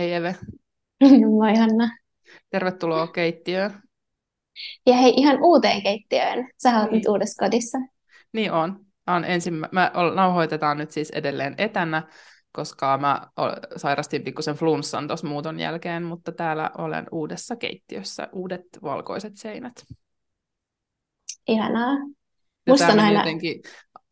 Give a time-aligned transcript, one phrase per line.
[0.00, 0.36] Hei Eve.
[1.36, 1.90] Moi Hanna.
[2.50, 3.82] Tervetuloa keittiöön.
[4.86, 6.50] Ja hei, ihan uuteen keittiöön.
[6.62, 6.94] Sä oot niin.
[6.94, 7.78] nyt uudessa kodissa.
[8.32, 8.80] Niin on.
[9.06, 9.68] on ensimmä...
[9.72, 12.08] Mä nauhoitetaan nyt siis edelleen etänä,
[12.52, 13.26] koska mä
[13.76, 19.84] sairastin pikkusen flunssan tuossa muuton jälkeen, mutta täällä olen uudessa keittiössä, uudet valkoiset seinät.
[21.48, 21.92] Ihanaa.
[22.66, 23.12] Ja Musta aina...
[23.12, 23.62] jotenkin,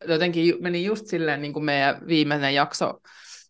[0.07, 2.93] jotenkin meni just silleen, niin kuin meidän viimeinen jakso,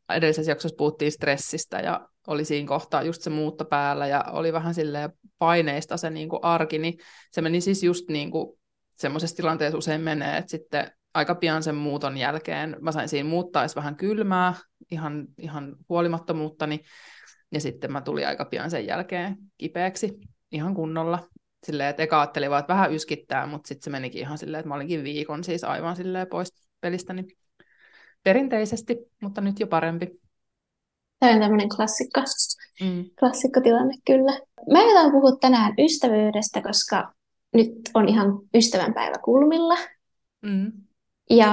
[0.10, 4.74] edellisessä jaksossa puhuttiin stressistä ja oli siinä kohtaa just se muutto päällä ja oli vähän
[4.74, 6.94] silleen paineista se niin kuin arki, niin
[7.32, 8.60] se meni siis just niin kuin
[8.98, 13.62] semmoisessa tilanteessa usein menee, että sitten aika pian sen muuton jälkeen mä sain siinä muuttaa
[13.62, 14.54] edes vähän kylmää,
[14.92, 16.80] ihan, ihan huolimattomuuttani,
[17.52, 20.20] ja sitten mä tulin aika pian sen jälkeen kipeäksi
[20.52, 21.20] ihan kunnolla.
[21.64, 24.68] Silleen, että eka ajattelin vaan, että vähän yskittää, mutta sitten se menikin ihan silleen, että
[24.68, 27.26] mä olinkin viikon siis aivan silleen pois pelistäni
[28.24, 30.20] perinteisesti, mutta nyt jo parempi.
[31.20, 32.22] Tämä on tämmöinen klassikko,
[32.82, 33.06] mm.
[33.20, 34.40] klassikkotilanne kyllä.
[34.72, 37.14] Mä aion puhua tänään ystävyydestä, koska
[37.54, 39.76] nyt on ihan ystävänpäivä kulmilla.
[40.42, 40.72] Mm.
[41.30, 41.48] Ja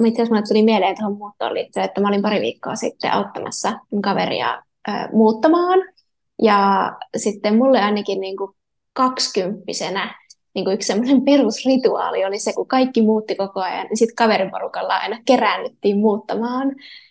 [0.00, 3.72] mä itse asiassa tuli mieleen tuohon muuttoon liittyen, että mä olin pari viikkoa sitten auttamassa
[3.90, 5.78] mun kaveria äh, muuttamaan.
[6.42, 8.50] Ja sitten mulle ainakin niin kuin
[8.92, 10.14] kaksikymppisenä
[10.54, 14.96] niin kuin yksi semmoinen perusrituaali oli se, kun kaikki muutti koko ajan, niin sitten kaveriporukalla
[14.96, 16.68] aina keräännyttiin muuttamaan.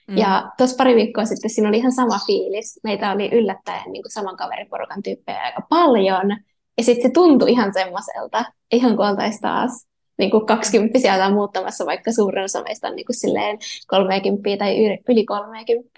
[0.08, 0.18] Mm.
[0.18, 2.80] Ja tuossa pari viikkoa sitten siinä oli ihan sama fiilis.
[2.84, 6.38] Meitä oli yllättäen niin kuin saman kaveriporukan tyyppejä aika paljon.
[6.78, 11.86] Ja sitten se tuntui ihan semmoiselta, ihan kuin oltaisiin taas niin kuin 20 tai muuttamassa,
[11.86, 15.92] vaikka suurin osa meistä on niin kuin silleen 30 tai yli 30.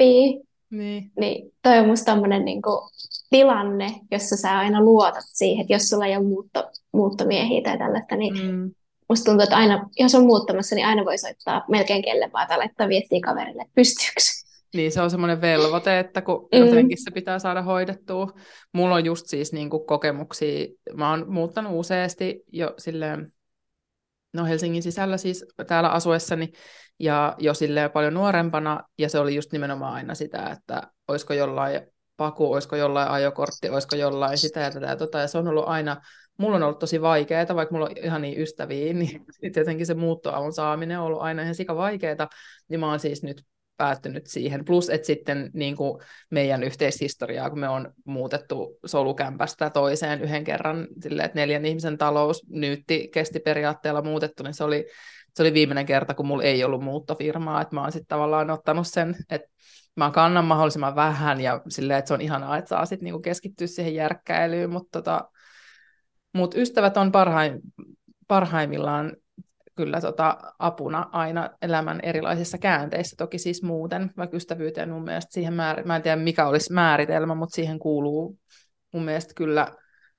[0.69, 1.11] Niin.
[1.19, 2.79] niin toi on musta tommonen niin kuin
[3.33, 8.15] tilanne, jossa sä aina luotat siihen, että jos sulla ei ole muutto, muuttomiehiä tai tällaista,
[8.15, 8.71] niin mm.
[9.09, 12.57] musta tuntuu, että aina, jos on muuttamassa, niin aina voi soittaa melkein kelle vaan tai
[12.57, 14.19] laittaa viestiä kaverille, että pystyykö
[14.73, 16.59] niin, se on semmoinen velvoite, että kun mm.
[16.59, 18.27] jotenkin se pitää saada hoidettua.
[18.73, 23.33] Mulla on just siis niin kuin kokemuksia, mä oon muuttanut useasti jo silleen,
[24.33, 26.51] no Helsingin sisällä siis täällä asuessani,
[26.99, 31.92] ja jo silleen paljon nuorempana, ja se oli just nimenomaan aina sitä, että olisiko jollain
[32.23, 35.67] paku, olisiko jollain ajokortti, olisiko jollain sitä ja tätä ja tota, ja se on ollut
[35.67, 36.01] aina,
[36.37, 40.53] mulla on ollut tosi vaikeaa, vaikka mulla on ihan niin ystäviä, niin tietenkin se muuttoavun
[40.53, 42.29] saaminen on ollut aina ihan sika vaikeaa,
[42.69, 43.45] niin mä oon siis nyt
[43.77, 44.65] päättynyt siihen.
[44.65, 50.87] Plus, että sitten niin kuin meidän yhteishistoriaa, kun me on muutettu solukämpästä toiseen yhden kerran,
[51.01, 54.85] silleen, että neljän ihmisen talous nyytti kesti periaatteella muutettu, niin se oli,
[55.33, 58.87] se oli viimeinen kerta, kun mulla ei ollut muuttofirmaa, että mä oon sitten tavallaan ottanut
[58.87, 59.47] sen, että
[59.95, 63.67] mä kannan mahdollisimman vähän ja silleen, että se on ihanaa, että saa sitten niinku keskittyä
[63.67, 65.29] siihen järkkäilyyn, mutta tota,
[66.33, 67.61] mut ystävät on parhaim,
[68.27, 69.15] parhaimmillaan
[69.75, 75.53] kyllä tota apuna aina elämän erilaisissa käänteissä, toki siis muuten, vaikka ystävyyteen mun mielestä siihen
[75.53, 75.85] määr...
[75.85, 78.37] mä en tiedä mikä olisi määritelmä, mutta siihen kuuluu
[78.93, 79.67] mun mielestä kyllä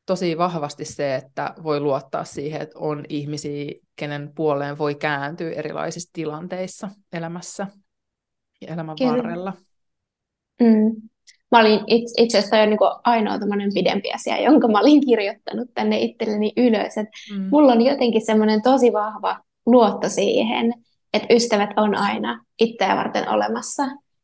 [0.06, 6.10] tosi vahvasti se, että voi luottaa siihen, että on ihmisiä, kenen puoleen voi kääntyä erilaisissa
[6.12, 7.66] tilanteissa elämässä
[8.60, 9.12] ja elämän Kyllä.
[9.12, 9.52] varrella.
[10.60, 11.08] Mm.
[11.50, 13.38] Mä olin itse, itse asiassa jo niin ainoa
[13.74, 16.98] pidempi asia, jonka mä olin kirjoittanut tänne itselleni ylös.
[16.98, 17.48] Et mm.
[17.50, 20.74] Mulla on jotenkin semmoinen tosi vahva luotto siihen,
[21.12, 23.82] että ystävät on aina itseä varten olemassa.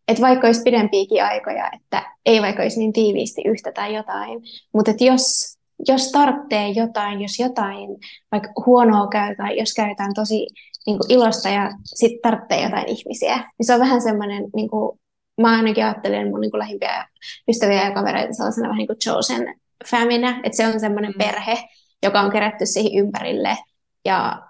[0.08, 4.40] Että vaikka olisi pidempiäkin aikoja, että ei vaikka olisi niin tiiviisti yhtä tai jotain,
[4.74, 5.58] mutta että jos,
[5.88, 7.90] jos tarvitsee jotain, jos jotain
[8.32, 10.46] vaikka huonoa käy tai jos käytetään tosi
[10.86, 15.00] niin kuin ilosta ja sitten tarvitsee jotain ihmisiä, niin se on vähän semmoinen, niin kuin,
[15.40, 17.08] mä ainakin ajattelen mun niin kuin lähimpiä
[17.48, 21.18] ystäviä ja kavereita sellaisena vähän niin kuin chosen famina, että se on semmoinen mm.
[21.18, 21.58] perhe,
[22.02, 23.58] joka on kerätty siihen ympärille
[24.04, 24.42] ja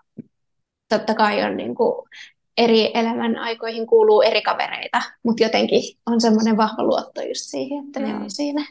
[0.89, 2.09] totta kai on niin kuin,
[2.57, 8.01] eri elämän aikoihin kuuluu eri kavereita, mutta jotenkin on semmoinen vahva luotto just siihen, että
[8.01, 8.07] mm.
[8.07, 8.67] ne on siinä.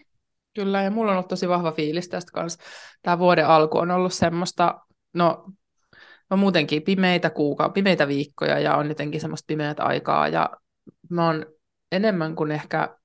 [0.53, 2.63] Kyllä, ja mulla on ollut tosi vahva fiilis tästä kanssa.
[3.01, 4.79] Tämä vuoden alku on ollut semmoista,
[5.13, 5.45] no
[6.29, 10.49] on muutenkin pimeitä kuuka, pimeitä viikkoja ja on jotenkin semmoista pimeät aikaa ja
[11.09, 11.45] mä oon
[11.91, 12.97] enemmän kuin ehkä,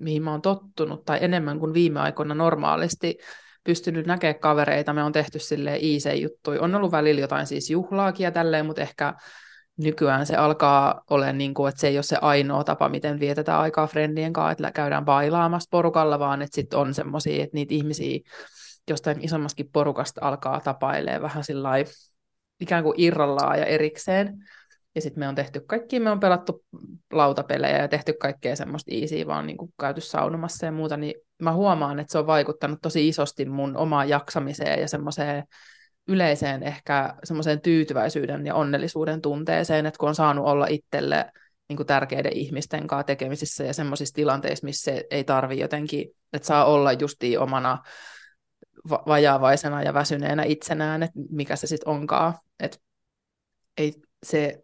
[0.00, 3.18] mihin mä oon tottunut, tai enemmän kuin viime aikoina normaalisti
[3.64, 6.60] pystynyt näkemään kavereita, me on tehty sille easy juttuja.
[6.62, 9.14] On ollut välillä jotain siis juhlaakin ja tälleen, mutta ehkä
[9.76, 13.60] nykyään se alkaa olla niin kuin, että se ei ole se ainoa tapa, miten vietetään
[13.60, 18.20] aikaa friendien kanssa, että käydään bailaamassa porukalla, vaan että sitten on semmoisia, että niitä ihmisiä
[18.90, 21.70] jostain isommaskin porukasta alkaa tapailemaan vähän sillä
[22.60, 24.38] ikään kuin irrallaan ja erikseen.
[24.94, 26.64] Ja sitten me on tehty kaikki, me on pelattu
[27.12, 31.52] lautapelejä ja tehty kaikkea semmoista easy, vaan niin kuin käyty saunomassa ja muuta, niin mä
[31.52, 35.44] huomaan, että se on vaikuttanut tosi isosti mun omaan jaksamiseen ja semmoiseen
[36.08, 41.32] yleiseen ehkä semmoiseen tyytyväisyyden ja onnellisuuden tunteeseen, että kun on saanut olla itselle
[41.68, 46.64] niin kuin tärkeiden ihmisten kanssa tekemisissä ja semmoisissa tilanteissa, missä ei tarvi jotenkin, että saa
[46.64, 47.78] olla justiin omana
[48.90, 52.34] va- vajaavaisena ja väsyneenä itsenään, että mikä se sitten onkaan.
[52.60, 52.78] Että
[53.78, 54.62] ei se,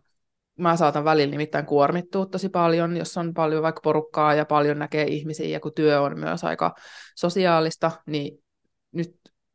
[0.58, 5.04] mä saatan välillä nimittäin kuormittua tosi paljon, jos on paljon vaikka porukkaa ja paljon näkee
[5.04, 6.74] ihmisiä ja kun työ on myös aika
[7.16, 8.42] sosiaalista, niin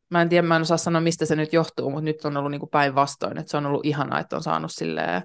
[0.10, 2.52] mä en tiedä, mä en osaa sanoa, mistä se nyt johtuu, mutta nyt on ollut
[2.52, 5.22] niin päinvastoin, että se on ollut ihanaa, että on saanut silleen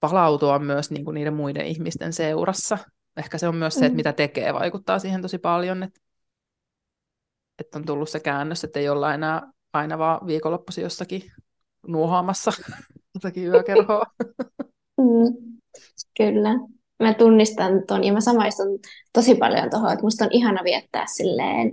[0.00, 2.78] palautua myös niin kuin niiden muiden ihmisten seurassa.
[3.16, 3.96] Ehkä se on myös se, että mm.
[3.96, 6.00] mitä tekee, vaikuttaa siihen tosi paljon, että,
[7.58, 9.42] että on tullut se käännös, että ei olla enää
[9.72, 11.22] aina vaan viikonloppuisin jossakin
[11.86, 12.52] nuohaamassa
[13.14, 14.04] jotakin yökerhoa.
[15.00, 15.58] Mm,
[16.16, 16.50] kyllä.
[17.00, 18.78] Mä tunnistan ton ja mä samaistun
[19.12, 21.72] tosi paljon tuohon, että musta on ihana viettää silleen,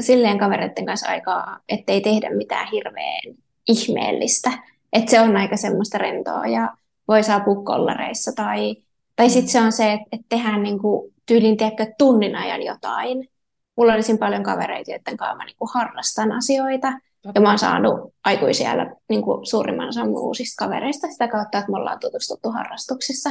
[0.00, 3.36] silleen kavereiden kanssa aikaa, ettei tehdä mitään hirveän
[3.68, 4.50] ihmeellistä.
[4.92, 6.74] Että se on aika semmoista rentoa ja
[7.08, 8.76] voi saapua kollareissa tai,
[9.16, 13.28] tai sitten se on se, että, että tehdään niin kuin tyylin tiedätkö, tunnin ajan jotain.
[13.76, 14.18] Mulla on esim.
[14.18, 16.92] paljon kavereita, joiden kanssa mä niin kuin harrastan asioita.
[17.34, 18.72] Ja mä oon saanut aikuisia
[19.08, 23.30] niin suurimman osan uusista kavereista sitä kautta, että me ollaan tutustuttu harrastuksissa.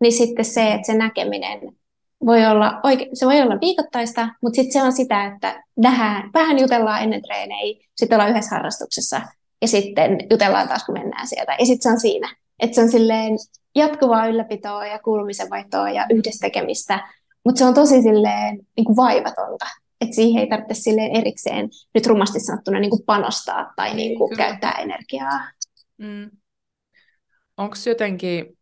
[0.00, 1.60] Niin sitten se, että se näkeminen
[2.26, 6.58] voi olla, oike- se voi olla viikoittaista, mutta sitten se on sitä, että nähdään, vähän
[6.58, 9.20] jutellaan ennen treenejä, sitten ollaan yhdessä harrastuksessa
[9.62, 11.56] ja sitten jutellaan taas, kun mennään sieltä.
[11.58, 12.34] Ja sitten se on siinä.
[12.58, 13.32] Että se on silleen
[13.74, 17.08] jatkuvaa ylläpitoa ja kuulumisen vaihtoa ja yhdessä tekemistä,
[17.44, 19.66] mutta se on tosi silleen niin kuin vaivatonta.
[20.00, 24.36] Että siihen ei tarvitse silleen erikseen nyt rumasti sanottuna niin kuin panostaa tai niin kuin
[24.36, 25.40] käyttää energiaa.
[25.98, 26.30] Mm.
[27.56, 28.58] Onko jotenkin,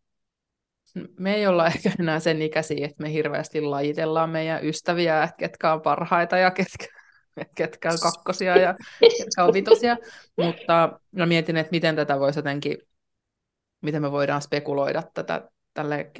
[1.19, 5.73] me ei olla ehkä enää sen ikäisiä, että me hirveästi lajitellaan meidän ystäviä, että ketkä
[5.73, 6.87] on parhaita ja ketkä,
[7.57, 9.97] ketkä on kakkosia ja ketkä on vitosia,
[10.37, 12.79] mutta mä mietin, että miten tätä voisi jotenkin
[13.85, 16.11] miten me voidaan spekuloida tätä tälle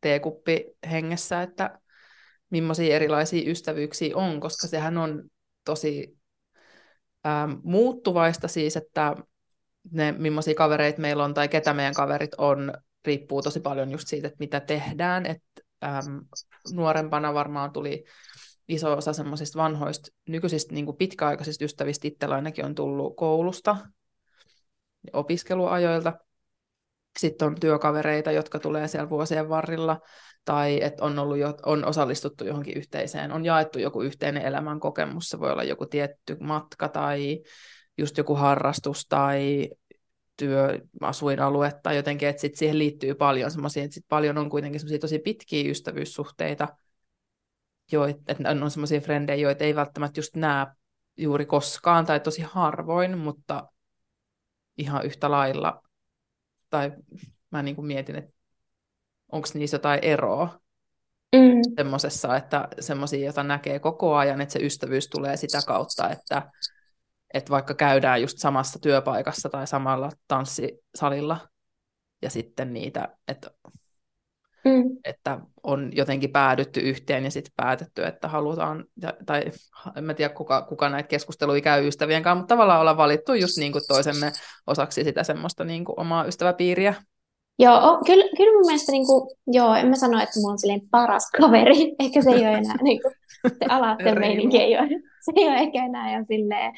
[0.00, 1.78] teekuppi hengessä, että
[2.50, 5.24] millaisia erilaisia ystävyyksiä on, koska sehän on
[5.64, 6.18] tosi
[7.26, 9.14] ähm, muuttuvaista siis, että
[9.90, 12.72] ne millaisia kavereita meillä on tai ketä meidän kaverit on,
[13.06, 15.26] riippuu tosi paljon just siitä, että mitä tehdään.
[15.26, 15.42] Et,
[15.84, 16.18] ähm,
[16.72, 18.04] nuorempana varmaan tuli
[18.68, 22.08] iso osa semmoisista vanhoista nykyisistä niin kuin pitkäaikaisista ystävistä.
[22.08, 23.76] Itsellä ainakin on tullut koulusta,
[25.12, 26.12] opiskeluajoilta,
[27.18, 30.00] sitten on työkavereita, jotka tulee siellä vuosien varrella,
[30.44, 35.28] tai että on, ollut jo, on osallistuttu johonkin yhteiseen, on jaettu joku yhteinen elämän kokemus,
[35.28, 37.40] se voi olla joku tietty matka tai
[37.98, 39.68] just joku harrastus tai
[40.36, 44.80] työ, asuinalue tai jotenkin, että sit siihen liittyy paljon semmoisia, että sit paljon on kuitenkin
[44.80, 46.68] semmoisia tosi pitkiä ystävyyssuhteita,
[47.92, 50.66] joit, että on semmoisia frendejä, joita ei välttämättä just näe
[51.16, 53.68] juuri koskaan tai tosi harvoin, mutta
[54.78, 55.82] ihan yhtä lailla
[56.70, 56.92] tai
[57.50, 58.32] mä niin kuin mietin, että
[59.32, 60.60] onko niissä jotain eroa
[61.36, 61.60] mm.
[61.76, 66.50] semmoisessa, että semmoisia, joita näkee koko ajan, että se ystävyys tulee sitä kautta, että,
[67.34, 71.38] että vaikka käydään just samassa työpaikassa tai samalla tanssisalilla,
[72.22, 73.50] ja sitten niitä, että,
[74.64, 74.82] mm.
[75.04, 78.84] että on jotenkin päädytty yhteen ja sitten päätetty, että halutaan,
[79.26, 79.42] tai
[79.96, 83.58] en mä tiedä kuka, kuka näitä keskusteluja käy ystävien kanssa, mutta tavallaan ollaan valittu just
[83.58, 84.32] niin kuin toisemme
[84.66, 86.94] osaksi sitä semmoista niin kuin omaa ystäväpiiriä.
[87.58, 90.88] Joo, kyllä, kyllä mun mielestä, niin kuin, joo, en mä sano, että mulla on silleen
[90.90, 93.14] paras kaveri, ehkä se ei ole enää, niin kuin,
[93.58, 94.88] se alaatteen meininki ei ole,
[95.20, 96.72] se ei ole ehkä enää ihan silleen,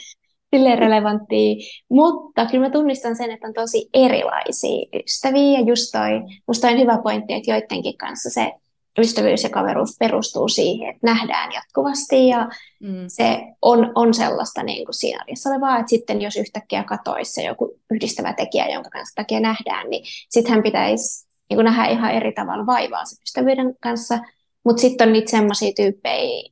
[0.57, 1.55] silleen relevanttia,
[1.89, 6.79] mutta kyllä mä tunnistan sen, että on tosi erilaisia ystäviä, ja just toi, musta on
[6.79, 8.53] hyvä pointti, että joidenkin kanssa se
[8.99, 12.49] ystävyys ja kaveruus perustuu siihen, että nähdään jatkuvasti ja
[12.81, 13.05] mm.
[13.09, 17.43] se on, on sellaista niin kuin siinä arjessa olevaa, että sitten jos yhtäkkiä katoisi se
[17.43, 22.33] joku yhdistävä tekijä, jonka kanssa takia nähdään, niin sittenhän pitäisi niin kuin nähdä ihan eri
[22.33, 24.19] tavalla vaivaa sen ystävyyden kanssa,
[24.65, 26.51] mutta sitten on niitä sellaisia tyyppejä,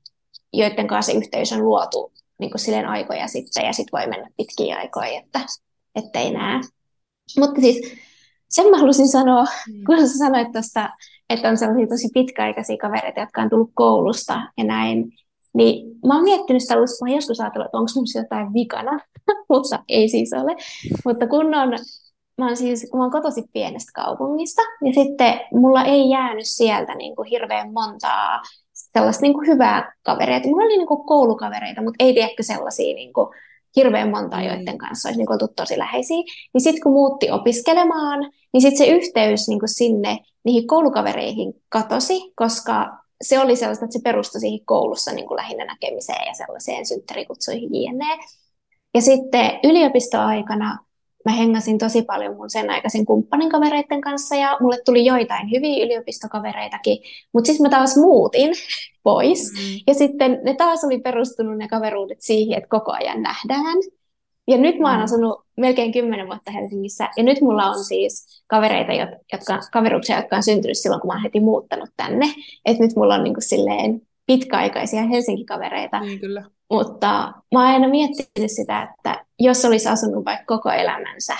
[0.53, 4.31] joiden kanssa se yhteys on luotu niin kuin silleen aikoja sitten ja sitten voi mennä
[4.37, 5.23] pitkiä aikoja,
[5.95, 6.61] että ei näe.
[7.39, 7.93] Mutta siis
[8.49, 9.85] sen mä halusin sanoa, mm.
[9.87, 10.89] kun sä sanoit tuosta
[11.31, 15.13] että on sellaisia tosi pitkäaikaisia kavereita, jotka on tullut koulusta ja näin.
[15.55, 19.01] Niin mä oon miettinyt sitä, mä oon joskus ajatellut, että onko mun jotain vikana,
[19.51, 20.57] mutta ei siis ole.
[21.05, 21.69] Mutta kun on,
[22.39, 26.95] mä oon siis, kun mä oon kotoisin pienestä kaupungista, ja sitten mulla ei jäänyt sieltä
[26.95, 28.43] niin kuin hirveän montaa
[28.75, 30.49] sellaista niin kuin hyvää kavereita.
[30.49, 33.29] Mulla oli niin kuin koulukavereita, mutta ei tiedäkö sellaisia niin kuin
[33.77, 34.43] hirveän monta, mm.
[34.43, 36.23] joiden kanssa olisi niin kuin oltu tosi läheisiä.
[36.55, 38.21] Niin sitten kun muutti opiskelemaan,
[38.53, 43.99] niin sitten se yhteys niin kuin sinne niihin koulukavereihin katosi, koska se oli sellaista, että
[43.99, 48.19] se perustui siihen koulussa niin kuin lähinnä näkemiseen ja sellaiseen synttärikutsuihin jne.
[48.95, 50.79] Ja sitten yliopistoaikana
[51.25, 55.85] mä hengasin tosi paljon mun sen aikaisen kumppanin kavereiden kanssa ja mulle tuli joitain hyviä
[55.85, 56.99] yliopistokavereitakin,
[57.33, 58.53] mutta sitten mä taas muutin
[59.03, 59.81] pois mm.
[59.87, 63.77] ja sitten ne taas oli perustunut ne kaveruudet siihen, että koko ajan nähdään.
[64.49, 65.05] Ja nyt mä oon mm.
[65.05, 68.93] asunut melkein kymmenen vuotta Helsingissä, ja nyt mulla on siis kavereita,
[69.33, 72.27] jotka, kaveruksia, jotka on syntynyt silloin, kun mä oon heti muuttanut tänne.
[72.65, 76.01] Että nyt mulla on niin kuin silleen pitkäaikaisia Helsinki-kavereita.
[76.01, 76.45] Niin, kyllä.
[76.71, 81.37] Mutta mä oon aina miettinyt sitä, että jos olisi asunut vaikka koko elämänsä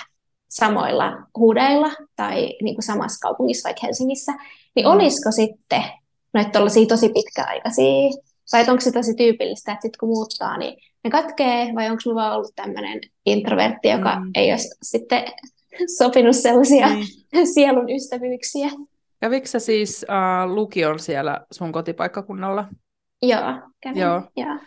[0.49, 4.33] samoilla huudeilla tai niin kuin samassa kaupungissa, vaikka Helsingissä,
[4.75, 4.93] niin mm.
[4.93, 5.83] olisiko sitten
[6.35, 8.11] noita tosi pitkäaikaisia
[8.53, 12.21] vai onko se tosi tyypillistä, että sitten kun muuttaa, niin ne katkee, vai onko mulla
[12.21, 14.31] vaan ollut tämmöinen introvertti, joka mm.
[14.35, 15.25] ei ole sitten
[15.99, 17.45] sopinut sellaisia mm.
[17.55, 18.71] sielun ystävyyksiä.
[19.21, 22.65] Kävikö sä siis uh, lukion siellä sun kotipaikkakunnalla?
[23.23, 24.03] Joo, kävin.
[24.03, 24.23] Joo.
[24.37, 24.59] Joo.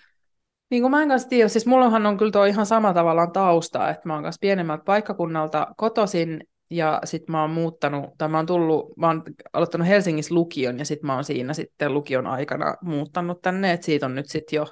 [0.70, 3.90] Niin kuin mä en kanssa tiedä, siis mullahan on kyllä tuo ihan sama tavallaan tausta,
[3.90, 8.46] että mä oon kanssa pienemmältä paikkakunnalta kotosin ja sitten mä oon muuttanut, tai mä oon
[8.46, 13.42] tullut, mä oon aloittanut Helsingissä lukion, ja sitten mä oon siinä sitten lukion aikana muuttanut
[13.42, 14.68] tänne, että siitä on nyt sitten jo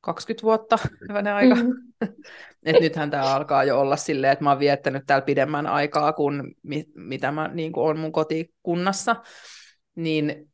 [0.00, 1.54] 20 vuotta hyvänen aika.
[1.54, 1.72] Mm-hmm.
[2.66, 6.54] että nythän tämä alkaa jo olla silleen, että mä oon viettänyt täällä pidemmän aikaa kuin
[6.62, 9.16] mi- mitä mä niin kuin on mun kotikunnassa.
[9.94, 10.50] Niin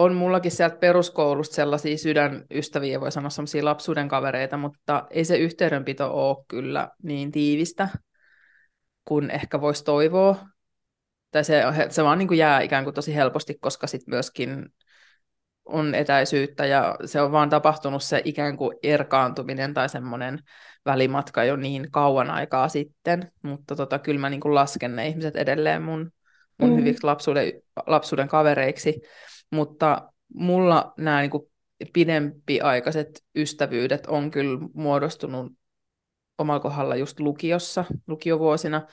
[0.00, 6.28] on mullakin sieltä peruskoulusta sellaisia sydänystäviä, voi sanoa sellaisia lapsuuden kavereita, mutta ei se yhteydenpito
[6.28, 7.88] ole kyllä niin tiivistä
[9.04, 10.36] kuin ehkä voisi toivoa.
[11.30, 14.66] Tai se, se vaan niin kuin jää ikään kuin tosi helposti, koska sitten myöskin
[15.64, 20.38] on etäisyyttä ja se on vaan tapahtunut se ikään kuin erkaantuminen tai semmoinen
[20.86, 25.36] välimatka jo niin kauan aikaa sitten, mutta tota, kyllä mä niin kuin lasken ne ihmiset
[25.36, 26.12] edelleen mun,
[26.58, 26.76] mun mm.
[26.76, 27.52] hyviksi lapsuuden,
[27.86, 29.00] lapsuuden kavereiksi,
[29.50, 31.50] mutta mulla nämä niin kuin
[31.92, 35.52] pidempiaikaiset ystävyydet on kyllä muodostunut
[36.38, 38.86] omalla kohdalla just lukiossa, lukiovuosina.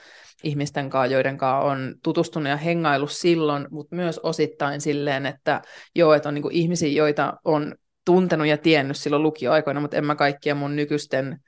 [0.44, 5.62] Ihmisten kanssa, joiden kanssa on tutustunut ja hengailu silloin, mutta myös osittain silleen, että
[5.94, 7.74] joo, että on niin ihmisiä, joita on
[8.04, 11.38] tuntenut ja tiennyt silloin lukioaikoina, mutta en mä kaikkia mun nykyisten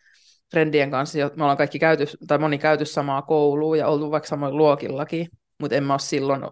[0.50, 4.56] friendien kanssa, me ollaan kaikki käyty, tai moni käyty samaa koulua ja oltu vaikka samoin
[4.56, 6.42] luokillakin, mutta en mä ole silloin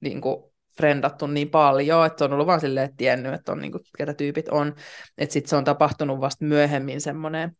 [0.00, 0.44] niin kuin,
[0.78, 4.14] frendattu niin paljon, että on ollut vaan silleen, että tiennyt, että on niin kuin, ketä
[4.14, 4.74] tyypit on,
[5.18, 7.56] että sitten se on tapahtunut vasta myöhemmin semmoinen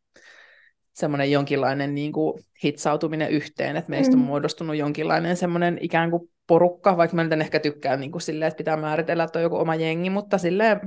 [0.92, 4.26] semmoinen jonkinlainen niin kuin hitsautuminen yhteen, että meistä on mm.
[4.26, 8.48] muodostunut jonkinlainen semmoinen ikään kuin porukka, vaikka mä nyt en ehkä tykkää niin kuin silleen,
[8.48, 10.80] että pitää määritellä, että on joku oma jengi, mutta silleen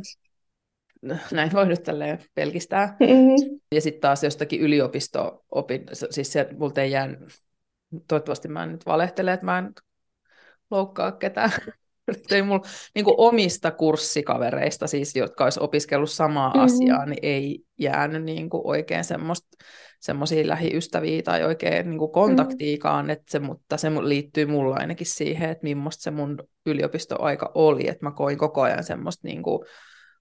[1.31, 2.97] näin voi nyt tälleen pelkistää.
[2.99, 3.59] Mm-hmm.
[3.71, 7.09] Ja sitten taas jostakin yliopisto-opin, siis se multa ei jää,
[8.07, 9.73] toivottavasti mä en nyt valehtele, että mä en
[10.71, 11.51] loukkaa ketään.
[12.31, 16.65] Ei mulla niin omista kurssikavereista, siis, jotka olisi opiskellut samaa mm-hmm.
[16.65, 19.03] asiaa, niin ei jäänyt niin kuin oikein
[19.99, 23.09] semmoisia lähiystäviä tai oikein niin kontaktiikaan, mm.
[23.09, 28.05] että se, mutta se liittyy mulla ainakin siihen, että millaista se mun yliopistoaika oli, että
[28.05, 29.59] mä koin koko ajan semmoista niin kuin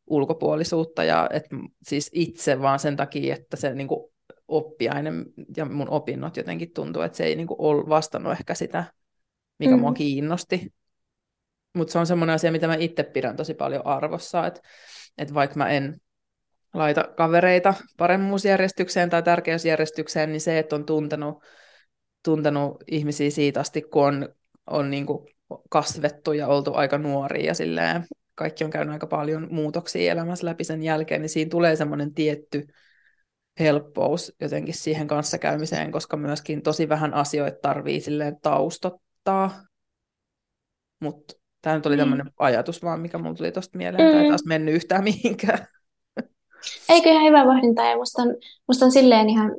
[0.06, 4.10] ulkopuolisuutta ja että siis itse vaan sen takia, että se niin kuin
[4.48, 5.12] oppiaine
[5.56, 8.84] ja mun opinnot jotenkin tuntuu, että se ei niin kuin ole vastannut ehkä sitä,
[9.58, 9.80] mikä mm.
[9.80, 10.72] mua kiinnosti.
[11.74, 14.60] Mutta se on semmoinen asia, mitä mä itse pidän tosi paljon arvossa, että,
[15.18, 16.00] että vaikka mä en
[16.74, 21.42] laita kavereita paremmuusjärjestykseen tai tärkeysjärjestykseen, niin se, että on tuntenut,
[22.24, 24.28] tuntenut ihmisiä siitä asti, kun on,
[24.66, 25.28] on niin kuin
[25.70, 30.64] kasvettu ja oltu aika nuoria ja silleen, kaikki on käynyt aika paljon muutoksia elämässä läpi
[30.64, 32.66] sen jälkeen, niin siinä tulee semmoinen tietty
[33.58, 39.62] helppous jotenkin siihen kanssakäymiseen, koska myöskin tosi vähän asioita tarvii silleen taustottaa.
[41.00, 42.00] Mutta tämä nyt oli mm.
[42.00, 44.18] tämmöinen ajatus vaan, mikä mulla tuli tuosta mieleen, mm.
[44.18, 45.66] tai taas mennyt yhtään mihinkään.
[46.88, 48.36] Eikö ihan hyvä pohdinta ja musta on,
[48.68, 49.56] musta on silleen ihan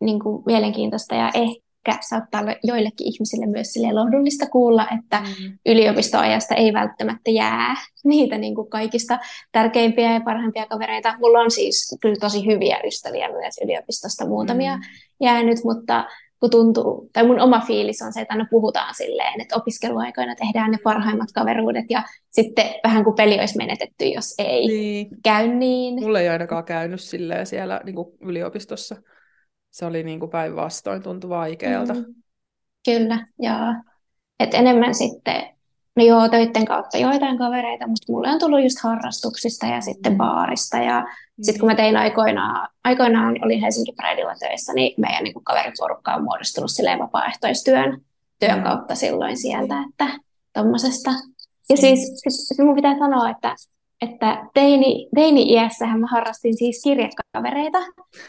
[0.00, 5.58] niin kuin, mielenkiintoista ja ehkä saattaa olla joillekin ihmisille myös silleen lohdullista kuulla, että mm.
[5.66, 9.18] yliopistoajasta ei välttämättä jää niitä niin kuin kaikista
[9.52, 11.14] tärkeimpiä ja parhaimpia kavereita.
[11.18, 14.82] Mulla on siis kyllä tosi hyviä ystäviä myös yliopistosta muutamia mm.
[15.20, 16.04] jäänyt, mutta
[16.40, 20.70] kun tuntuu, tai mun oma fiilis on se, että aina puhutaan silleen, että opiskeluaikoina tehdään
[20.70, 25.08] ne parhaimmat kaveruudet ja sitten vähän kuin peli olisi menetetty, jos ei niin.
[25.22, 26.00] käy niin.
[26.00, 28.96] Mulle ei ainakaan käynyt silleen siellä niin kuin yliopistossa.
[29.70, 31.94] Se oli niin kuin päinvastoin, tuntui vaikealta.
[31.94, 32.04] Mm.
[32.84, 33.74] Kyllä, joo.
[34.40, 35.57] Et enemmän sitten
[36.06, 40.18] joo, töiden kautta joitain kavereita, mutta mulle on tullut just harrastuksista ja sitten mm.
[40.18, 40.76] baarista.
[40.76, 41.06] Ja mm.
[41.42, 46.24] sitten kun mä tein aikoinaan, aikoinaan olin Helsinki Prideilla töissä, niin meidän niin kaveriporukka on
[46.24, 48.00] muodostunut silleen vapaaehtoistyön
[48.40, 48.64] työn mm.
[48.64, 50.18] kautta silloin sieltä, että
[50.52, 51.10] tommosesta.
[51.70, 51.80] Ja mm.
[51.80, 53.54] siis, siis mun pitää sanoa, että,
[54.02, 57.78] että teini, teini-iässähän mä harrastin siis kirjekavereita.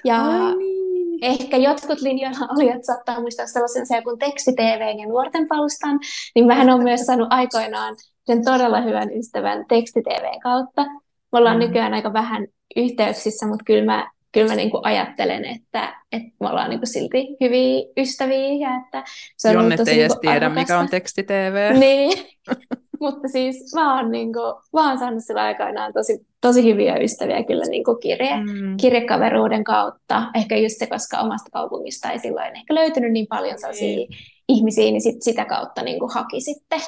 [0.03, 0.23] Ja,
[0.55, 0.88] niin.
[1.21, 5.99] Ehkä jotkut linjoilla olijat saattaa muistaa sellaisen se kuin teksti-TV ja nuorten palstan,
[6.35, 7.95] niin mähän on myös saanut aikoinaan
[8.25, 10.85] sen todella hyvän ystävän teksti-TV kautta.
[11.31, 11.59] Me ollaan mm.
[11.59, 16.49] nykyään aika vähän yhteyksissä, mutta kyllä mä, kyllä mä niin kuin ajattelen, että, että me
[16.49, 18.69] ollaan niin kuin silti hyviä ystäviä.
[18.69, 19.03] Ja että
[19.37, 20.59] se on Jonnet ei edes tiedä, arvokasta.
[20.59, 21.79] mikä on teksti-TV.
[21.79, 22.17] Niin,
[22.99, 27.43] mutta siis mä oon, niin kuin, mä oon saanut sillä aikoinaan tosi, tosi hyviä ystäviä
[27.43, 28.77] kyllä niin kuin kirje, mm.
[28.77, 30.23] kirjekaveruuden kautta.
[30.35, 34.15] Ehkä just se, koska omasta kaupungista ei silloin ehkä löytynyt niin paljon sellaisia mm.
[34.49, 36.79] ihmisiä, niin sit sitä kautta niin kuin haki sitten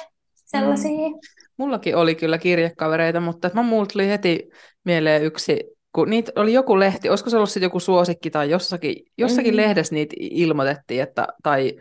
[0.44, 1.08] sellaisia.
[1.08, 1.18] Mm.
[1.56, 4.50] Mullakin oli kyllä kirjekavereita, mutta mä mulla tuli heti
[4.84, 5.60] mieleen yksi,
[5.92, 9.56] kun niitä oli joku lehti, olisiko se ollut sitten joku suosikki tai jossakin, jossakin mm.
[9.56, 11.72] lehdessä niitä ilmoitettiin, että, tai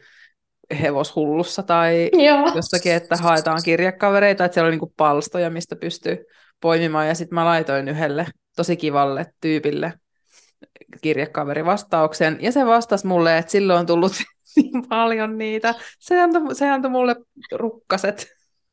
[0.82, 2.52] hevoshullussa tai Joo.
[2.56, 6.26] jossakin, että haetaan kirjakavereita, että siellä oli niinku palstoja, mistä pystyy
[6.62, 7.08] poimimaan.
[7.08, 9.94] Ja sitten mä laitoin yhdelle tosi kivalle tyypille
[11.02, 14.12] kirjakaverivastauksen, ja se vastasi mulle, että silloin on tullut
[14.56, 15.76] niin paljon niitä.
[16.00, 17.16] Se antoi, se antoi mulle
[17.52, 18.28] rukkaset.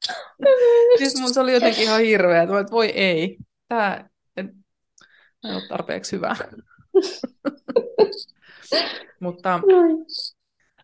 [0.98, 3.38] siis mun se oli jotenkin ihan hirveä, että voi ei,
[3.68, 6.36] tämä ei ole tarpeeksi hyvä.
[9.20, 9.60] Mutta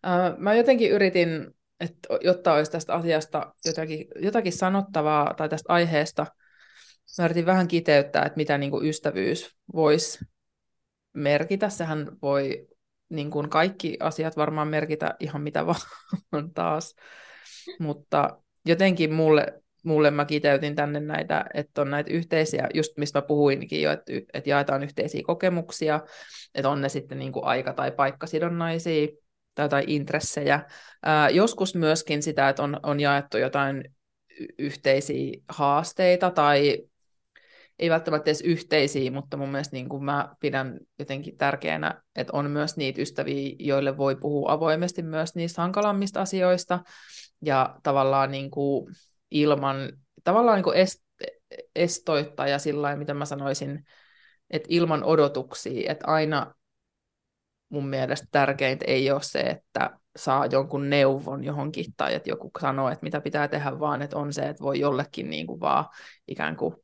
[0.05, 6.27] Uh, mä jotenkin yritin, että jotta olisi tästä asiasta jotakin, jotakin sanottavaa tai tästä aiheesta,
[7.19, 10.25] mä yritin vähän kiteyttää, että mitä niin kuin ystävyys voisi
[11.13, 11.69] merkitä.
[11.69, 12.67] Sehän voi
[13.09, 16.95] niin kuin kaikki asiat varmaan merkitä ihan mitä vaan taas,
[17.81, 23.23] mutta jotenkin mulle, mulle mä kiteytin tänne näitä, että on näitä yhteisiä, just mistä mä
[23.23, 26.01] puhuinkin jo, että, että jaetaan yhteisiä kokemuksia,
[26.55, 29.09] että on ne sitten niin kuin aika- tai paikkasidonnaisia,
[29.55, 30.61] tai jotain intressejä.
[31.03, 33.85] Ää, joskus myöskin sitä, että on, on jaettu jotain
[34.59, 36.79] yhteisiä haasteita tai
[37.79, 42.51] ei välttämättä edes yhteisiä, mutta mun mielestä niin kuin mä pidän jotenkin tärkeänä, että on
[42.51, 46.81] myös niitä ystäviä, joille voi puhua avoimesti myös niistä hankalammista asioista
[47.43, 48.95] ja tavallaan niin kuin
[49.31, 49.93] ilman,
[50.25, 51.05] tavallaan niin kuin est,
[51.75, 53.85] estoittaa ja sillä mitä mä sanoisin,
[54.51, 56.55] että ilman odotuksia, että aina
[57.75, 62.89] mun mielestä tärkeintä ei ole se, että saa jonkun neuvon johonkin tai että joku sanoo,
[62.89, 65.85] että mitä pitää tehdä, vaan että on se, että voi jollekin niin kuin vaan
[66.29, 66.75] ikään kuin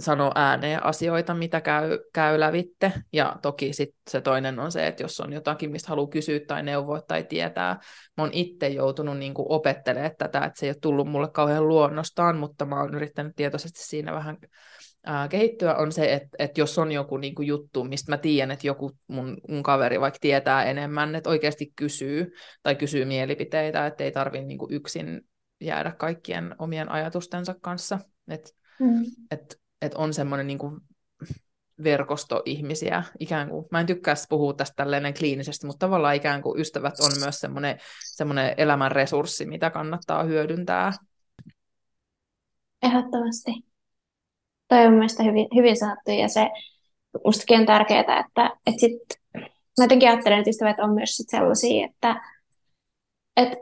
[0.00, 2.92] sanoa ääneen asioita, mitä käy, käy lävitte.
[3.12, 6.62] Ja toki sit se toinen on se, että jos on jotakin, mistä haluaa kysyä tai
[6.62, 7.78] neuvoa tai tietää.
[8.16, 11.68] Mä oon itse joutunut niin kuin opettelemaan tätä, että se ei ole tullut mulle kauhean
[11.68, 14.36] luonnostaan, mutta mä oon yrittänyt tietoisesti siinä vähän
[15.06, 18.50] ää, kehittyä, on se, että, että jos on joku niin kuin juttu, mistä mä tiedän,
[18.50, 22.32] että joku mun, mun kaveri vaikka tietää enemmän, että oikeasti kysyy
[22.62, 25.20] tai kysyy mielipiteitä, että ei tarvitse niin yksin
[25.60, 27.98] jäädä kaikkien omien ajatustensa kanssa.
[28.28, 29.04] Että mm.
[29.30, 30.80] et, et on semmoinen niin kuin
[31.84, 36.60] verkosto ihmisiä, ikään kuin, mä en tykkää puhua tästä tällainen kliinisesti, mutta tavallaan ikään kuin
[36.60, 37.78] ystävät on myös semmoinen,
[38.14, 40.92] semmoinen elämän resurssi, mitä kannattaa hyödyntää.
[42.82, 43.69] Ehdottomasti
[44.70, 46.50] toi on mielestäni hyvin, hyvin sanottu ja se
[47.24, 48.92] mustakin on tärkeää, että, että sit,
[49.78, 52.22] mä jotenkin ajattelen, että ystävät on myös sit sellaisia, että,
[53.36, 53.56] että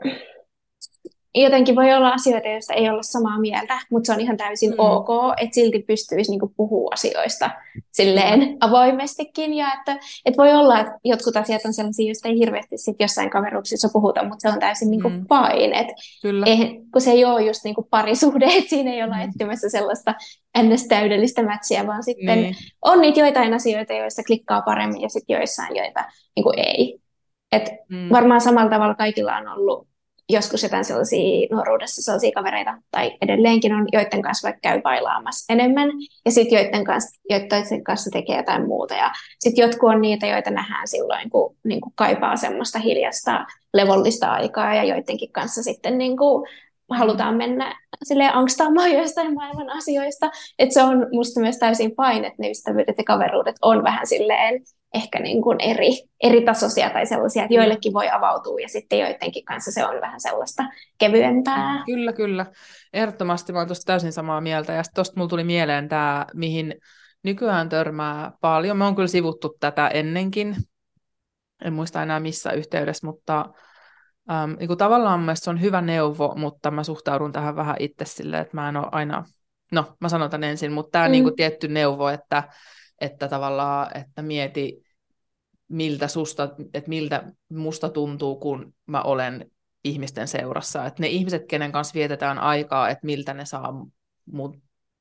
[1.35, 4.79] jotenkin voi olla asioita, joista ei olla samaa mieltä, mutta se on ihan täysin mm.
[4.79, 7.49] ok, että silti pystyisi niinku puhua asioista
[7.91, 9.53] silleen avoimestikin.
[9.53, 9.91] Ja että,
[10.25, 14.23] että voi olla, että jotkut asiat on sellaisia, joista ei hirveästi sit jossain kaveruksissa puhuta,
[14.23, 15.25] mutta se on täysin niinku mm.
[15.27, 15.79] fine.
[15.79, 15.87] Et
[16.21, 16.45] Kyllä.
[16.45, 19.21] Ei, kun se ei ole just niinku parisuhde, että siinä ei olla mm.
[19.21, 20.15] etsimässä sellaista
[20.63, 20.87] ns.
[20.87, 22.55] täydellistä mätsiä, vaan sitten niin.
[22.81, 26.99] on niitä joitain asioita, joissa klikkaa paremmin ja sitten joissain, joita niinku ei.
[27.51, 28.09] Et mm.
[28.09, 29.89] Varmaan samalla tavalla kaikilla on ollut
[30.29, 35.89] joskus jotain sellaisia nuoruudessa sellaisia kavereita, tai edelleenkin on, joiden kanssa vaikka käy bailaamassa enemmän,
[36.25, 38.93] ja sitten joiden kanssa, joiden kanssa tekee jotain muuta.
[38.93, 44.31] Ja sitten jotkut on niitä, joita nähdään silloin, kun niin kuin kaipaa semmoista hiljasta, levollista
[44.31, 46.47] aikaa, ja joidenkin kanssa sitten niin kuin,
[46.89, 50.31] halutaan mennä silleen angstaamaan joistain maailman asioista.
[50.59, 54.63] Että se on musta myös täysin fine, että ne ystävyydet ja kaveruudet on vähän silleen
[54.93, 55.89] ehkä niin kuin eri,
[56.23, 60.21] eri tasoisia tai sellaisia, että joillekin voi avautua ja sitten joidenkin kanssa se on vähän
[60.21, 60.63] sellaista
[60.97, 61.83] kevyempää.
[61.85, 62.45] Kyllä, kyllä.
[62.93, 66.75] Ehdottomasti mä olen tuosta täysin samaa mieltä ja tuosta mulla tuli mieleen tämä, mihin
[67.23, 68.77] nykyään törmää paljon.
[68.77, 70.55] Me on kyllä sivuttu tätä ennenkin,
[71.65, 73.45] en muista enää missä yhteydessä, mutta
[74.31, 78.05] ähm, niin kuin tavallaan mun se on hyvä neuvo, mutta mä suhtaudun tähän vähän itse
[78.05, 79.23] silleen, että mä en ole aina,
[79.71, 81.11] no mä sanon tämän ensin, mutta tämä mm.
[81.11, 82.43] niin kuin tietty neuvo, että
[83.01, 84.83] että tavallaan, että mieti,
[85.67, 89.51] miltä, susta, että miltä musta tuntuu, kun mä olen
[89.83, 90.85] ihmisten seurassa.
[90.85, 93.73] Että ne ihmiset, kenen kanssa vietetään aikaa, että miltä ne saa
[94.25, 94.55] mut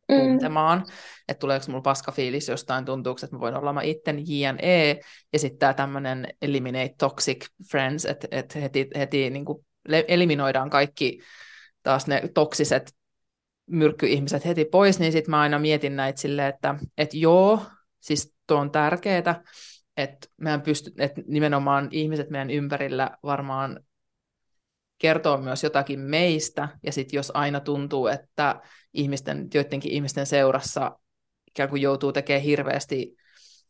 [0.08, 0.18] mm.
[0.18, 0.86] tuntemaan,
[1.28, 5.00] että tuleeko mulla paskafiilis jostain, tuntuuko, että mä voin olla mä itten JNE,
[5.32, 9.66] ja sitten tämä tämmöinen eliminate toxic friends, että et heti, heti niin kuin
[10.08, 11.20] eliminoidaan kaikki
[11.82, 12.92] taas ne toksiset
[13.66, 17.62] myrkkyihmiset heti pois, niin sitten mä aina mietin näitä silleen, että et joo,
[18.00, 19.42] siis tuo on tärkeää,
[19.96, 23.80] että meidän pysty, että nimenomaan ihmiset meidän ympärillä varmaan
[24.98, 28.60] kertoo myös jotakin meistä, ja sitten jos aina tuntuu, että
[28.94, 30.98] ihmisten, joidenkin ihmisten seurassa
[31.46, 33.16] ikään kuin joutuu tekemään hirveästi,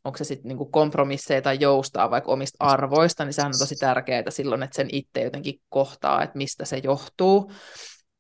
[0.05, 4.31] onko se sitten niinku kompromisseja tai joustaa vaikka omista arvoista, niin sehän on tosi tärkeää
[4.31, 7.53] silloin, että sen itse jotenkin kohtaa, että mistä se johtuu.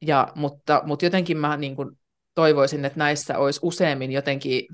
[0.03, 1.91] Ja, mutta, mutta jotenkin mä niin kuin
[2.35, 4.65] toivoisin, että näissä olisi useammin jotenkin,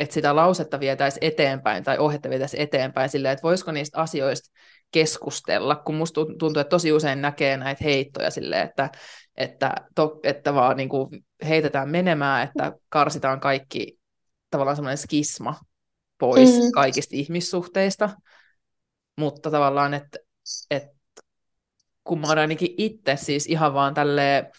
[0.00, 4.50] että sitä lausetta vietäisiin eteenpäin tai ohjetta vietäisiin eteenpäin silleen, että voisiko niistä asioista
[4.90, 8.90] keskustella, kun musta tuntuu, että tosi usein näkee näitä heittoja silleen, että,
[9.36, 13.98] että, to, että vaan niin kuin heitetään menemään, että karsitaan kaikki
[14.50, 15.54] tavallaan semmoinen skisma
[16.18, 16.70] pois mm.
[16.74, 18.10] kaikista ihmissuhteista,
[19.16, 20.18] mutta tavallaan, että,
[20.70, 20.96] että
[22.04, 24.50] kun mä oon ainakin itse siis ihan vaan tälle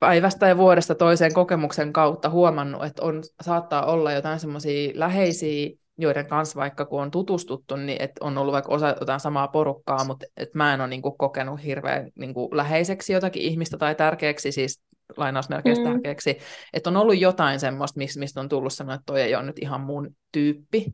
[0.00, 6.26] päivästä ja vuodesta toiseen kokemuksen kautta huomannut, että on, saattaa olla jotain semmoisia läheisiä, joiden
[6.26, 10.26] kanssa vaikka kun on tutustuttu, niin että on ollut vaikka osa jotain samaa porukkaa, mutta
[10.36, 14.52] että mä en ole niin kuin, kokenut hirveän niin kuin, läheiseksi jotakin ihmistä tai tärkeäksi,
[14.52, 14.80] siis
[15.16, 15.90] lainausmerkeistä mm.
[15.90, 16.38] tärkeäksi,
[16.72, 19.80] että on ollut jotain semmoista, mistä on tullut semmoinen, että toi ei ole nyt ihan
[19.80, 20.86] mun tyyppi,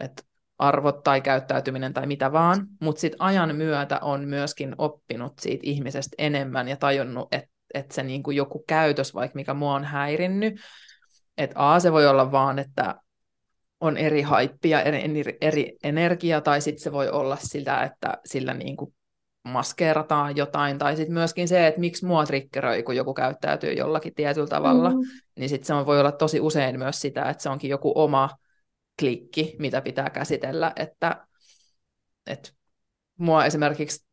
[0.00, 0.22] että
[0.58, 6.14] arvot tai käyttäytyminen tai mitä vaan, mutta sitten ajan myötä on myöskin oppinut siitä ihmisestä
[6.18, 10.60] enemmän ja tajunnut, että et se niinku joku käytös, vaikka mikä mua on häirinnyt,
[11.38, 12.94] että A, se voi olla vaan, että
[13.80, 18.94] on eri haippia, eri, eri energia, tai sitten se voi olla sitä, että sillä niinku
[19.44, 24.46] maskeerataan jotain, tai sitten myöskin se, että miksi mua triggeröi, kun joku käyttäytyy jollakin tietyllä
[24.46, 24.96] tavalla, mm.
[25.36, 28.30] niin sitten se voi olla tosi usein myös sitä, että se onkin joku oma
[29.00, 31.26] klikki, mitä pitää käsitellä, että,
[32.26, 32.50] että
[33.18, 34.09] mua esimerkiksi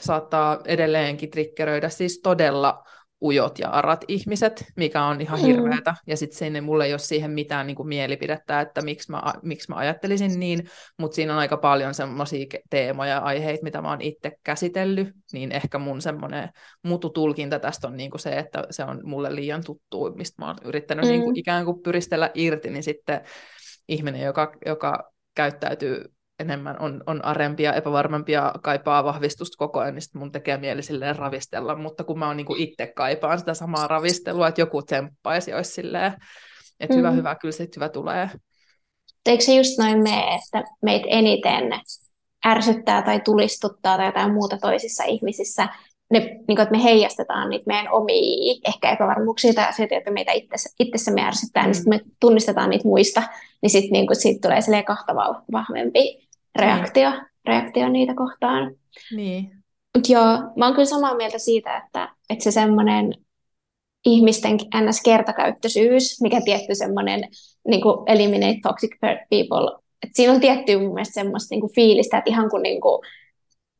[0.00, 2.84] saattaa edelleenkin triggeröidä siis todella
[3.24, 5.96] ujot ja arat ihmiset, mikä on ihan hirveätä, mm.
[6.06, 9.70] ja sitten sinne mulle ei ole siihen mitään niin kuin mielipidettä, että miksi mä, miksi
[9.70, 14.00] mä ajattelisin niin, mutta siinä on aika paljon semmoisia teemoja ja aiheita, mitä mä oon
[14.00, 16.48] itse käsitellyt, niin ehkä mun semmoinen
[16.82, 20.56] mututulkinta tästä on niin kuin se, että se on mulle liian tuttu, mistä mä oon
[20.64, 21.10] yrittänyt mm.
[21.10, 23.20] niin kuin ikään kuin pyristellä irti, niin sitten
[23.88, 30.32] ihminen, joka, joka käyttäytyy enemmän, on, on arempia, epävarmempia, kaipaa vahvistusta koko ajan, niin mun
[30.32, 34.60] tekee mieli silleen ravistella, mutta kun mä oon niin itse kaipaan sitä samaa ravistelua, että
[34.60, 36.12] joku tsemppaisi, olisi silleen,
[36.80, 36.98] että mm.
[36.98, 38.30] hyvä, hyvä, kyllä sitten hyvä tulee.
[39.26, 41.80] Eikö se just noin mene, että meitä eniten
[42.46, 45.68] ärsyttää tai tulistuttaa tai jotain muuta toisissa ihmisissä,
[46.10, 50.32] ne, niin kuin, että me heijastetaan niitä meidän omia ehkä epävarmuuksia tai asioita, joita meitä
[50.32, 51.90] itse, itsessä me ärsyttää, niin mm.
[51.90, 53.22] niin sitten me tunnistetaan niitä muista,
[53.62, 55.14] niin sitten niin kuin, siitä tulee kahta
[55.52, 56.23] vahvempi
[56.58, 57.26] reaktio, mm.
[57.46, 58.76] reaktio niitä kohtaan.
[59.16, 59.50] Niin.
[59.96, 63.14] Mutta joo, mä oon kyllä samaa mieltä siitä, että, että se semmoinen
[64.04, 67.20] ihmisten ns-kertakäyttöisyys, mikä tietty semmoinen
[67.68, 72.30] niin eliminate toxic people, että siinä on tietty mun mielestä semmoista niin kuin fiilistä, että
[72.30, 73.02] ihan kun niin kuin,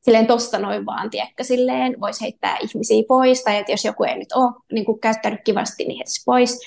[0.03, 4.19] silleen tosta noin vaan, tiedätkö, silleen voisi heittää ihmisiä pois, tai että jos joku ei
[4.19, 6.61] nyt ole niin kuin, käyttänyt kivasti, niin heitsi pois.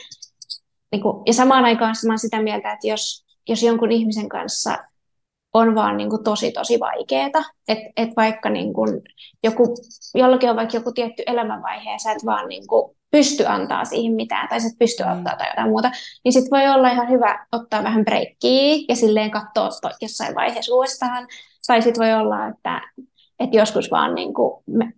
[0.91, 4.77] Niin kuin, ja samaan aikaan mä olen sitä mieltä, että jos, jos jonkun ihmisen kanssa
[5.53, 9.01] on vaan niin kuin, tosi, tosi vaikeeta, että et vaikka niin kuin,
[9.43, 9.75] joku,
[10.15, 14.13] jollakin on vaikka joku tietty elämänvaihe, ja sä et vaan niin kuin, pysty antaa siihen
[14.13, 15.12] mitään, tai sä et pysty mm.
[15.12, 15.91] ottaa tai jotain muuta,
[16.23, 19.69] niin sitten voi olla ihan hyvä ottaa vähän breikkiä ja silleen katsoa
[20.01, 21.27] jossain vaiheessa uudestaan.
[21.67, 22.81] Tai sitten voi olla, että
[23.39, 24.93] että joskus vaan niin kuin, me,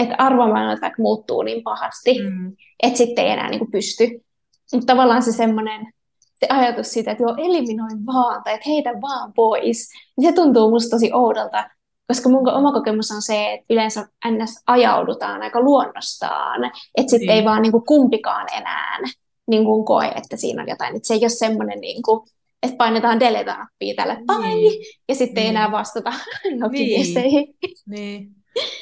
[0.00, 2.56] että arvomaailmat vaikka muuttuu niin pahasti, mm.
[2.82, 4.24] että sitten ei enää niin kuin pysty.
[4.72, 5.92] Mutta tavallaan se semmoinen
[6.40, 10.70] se ajatus siitä, että joo, eliminoi vaan, tai että heitä vaan pois, niin se tuntuu
[10.70, 11.70] musta tosi oudolta,
[12.08, 14.62] koska mun oma kokemus on se, että yleensä ns.
[14.66, 16.64] ajaudutaan aika luonnostaan,
[16.96, 17.38] että sitten niin.
[17.38, 18.98] ei vaan niin kuin kumpikaan enää
[19.46, 20.96] niin kuin koe, että siinä on jotain.
[20.96, 22.28] Että se ei ole semmoinen niin kuin,
[22.62, 24.84] että painetaan delete-nappia tälle tai, niin.
[25.08, 25.42] ja sitten niin.
[25.42, 26.12] ei enää vastata
[26.70, 27.54] niin.
[27.86, 28.28] niin.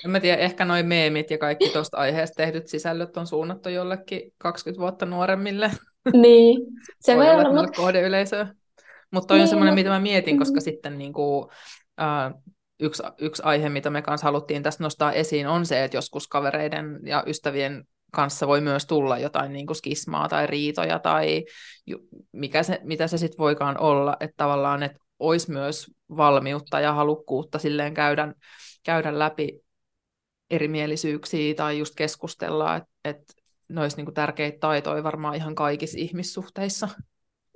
[0.05, 4.33] En mä tiedä, ehkä noin meemit ja kaikki tuosta aiheesta tehdyt sisällöt on suunnattu jollekin
[4.39, 5.71] 20 vuotta nuoremmille.
[6.13, 6.61] Niin,
[7.01, 7.53] se voi olla.
[7.53, 7.77] Mutta...
[7.77, 8.55] Kohdeyleisöä.
[9.11, 10.65] Mutta toi niin, on semmoinen, mitä mä mietin, koska mm-hmm.
[10.65, 11.49] sitten niin kuin,
[12.01, 12.35] äh,
[12.81, 17.01] yksi, yksi aihe, mitä me kanssa haluttiin tästä nostaa esiin, on se, että joskus kavereiden
[17.05, 21.45] ja ystävien kanssa voi myös tulla jotain niin kuin skismaa tai riitoja tai
[22.33, 27.59] mikä se, mitä se sitten voikaan olla, että tavallaan, että olisi myös valmiutta ja halukkuutta
[27.59, 28.35] silleen käydä,
[28.85, 29.61] käydä läpi
[30.51, 33.19] erimielisyyksiä tai just keskustella, että et,
[33.69, 36.89] ne olisi niin kuin tärkeitä taitoja varmaan ihan kaikissa ihmissuhteissa.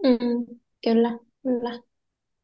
[0.05, 1.81] Mm, kyllä, kyllä.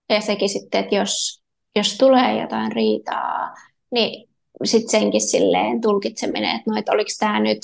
[0.08, 1.42] Ja sekin sitten, että jos,
[1.76, 3.54] jos tulee jotain riitaa,
[3.90, 4.28] niin
[4.64, 7.58] sitten senkin silleen tulkitseminen, että no, että oliko tämä nyt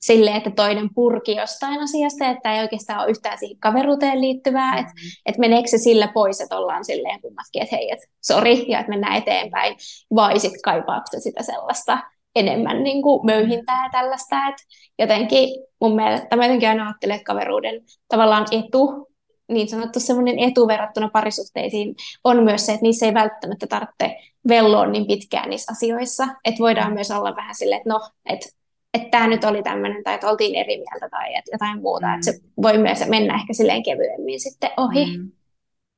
[0.00, 4.88] silleen, että toinen purki jostain asiasta, että ei oikeastaan ole yhtään siihen kaveruuteen liittyvää, mm-hmm.
[4.88, 4.92] että
[5.26, 8.90] et meneekö se sillä pois, että ollaan silleen kummatkin, että hei, että sori, ja että
[8.90, 9.76] mennään eteenpäin,
[10.14, 11.98] vai sitten kaipaako sitä sellaista
[12.36, 14.62] enemmän niin kuin möyhintää ja tällaista, että
[14.98, 19.08] jotenkin mun mielestä, mä jotenkin aina ajattelen, että kaveruuden tavallaan etu,
[19.48, 21.94] niin sanottu semmoinen etu verrattuna parisuhteisiin
[22.24, 24.16] on myös se, että niissä ei välttämättä tarvitse
[24.48, 28.46] velloa niin pitkään niissä asioissa, että voidaan myös olla vähän silleen, että no, että
[28.94, 32.14] että tämä nyt oli tämmöinen, tai että oltiin eri mieltä tai että jotain muuta, mm.
[32.14, 35.18] että se voi myös mennä ehkä silleen kevyemmin sitten ohi.
[35.18, 35.32] Mm.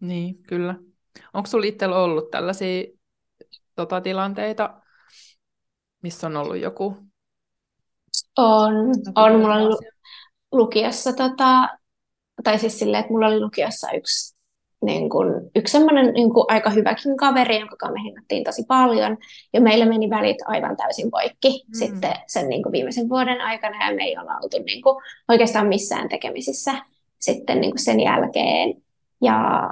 [0.01, 0.75] Niin, kyllä.
[1.35, 2.85] Onko sinulla itsellä ollut tällaisia
[3.75, 4.81] tota, tilanteita,
[6.03, 6.97] missä on ollut joku?
[8.37, 8.75] On,
[9.15, 9.41] on.
[9.41, 9.77] Mulla oli
[10.53, 11.69] lukiossa, tota,
[12.45, 14.39] tai siis silleen, että mulla oli lukiossa yksi
[14.83, 19.17] niin kuin, yksi semmoinen niin kuin aika hyväkin kaveri, jonka kanssa me hengattiin tosi paljon,
[19.53, 21.75] ja meillä meni välit aivan täysin poikki mm.
[21.75, 24.97] sitten sen niin kuin viimeisen vuoden aikana, ja me ei olla oltu niin kuin,
[25.29, 26.75] oikeastaan missään tekemisissä
[27.19, 28.75] sitten niin kuin sen jälkeen.
[29.23, 29.69] Ja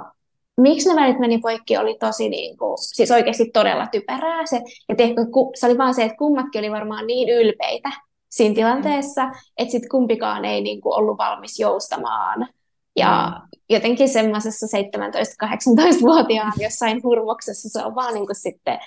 [0.57, 4.45] miksi ne välit meni poikki oli tosi niin kuin, siis oikeasti todella typerää.
[4.45, 5.21] Se, ja tehkö,
[5.55, 7.89] se oli vaan se, että kummatkin oli varmaan niin ylpeitä
[8.29, 9.31] siinä tilanteessa, mm.
[9.57, 12.47] että sitten kumpikaan ei niin kuin, ollut valmis joustamaan
[12.95, 13.57] ja mm.
[13.69, 18.79] jotenkin semmoisessa 17-18-vuotiaan jossain hurmoksessa se on vaan niin kuin sitten,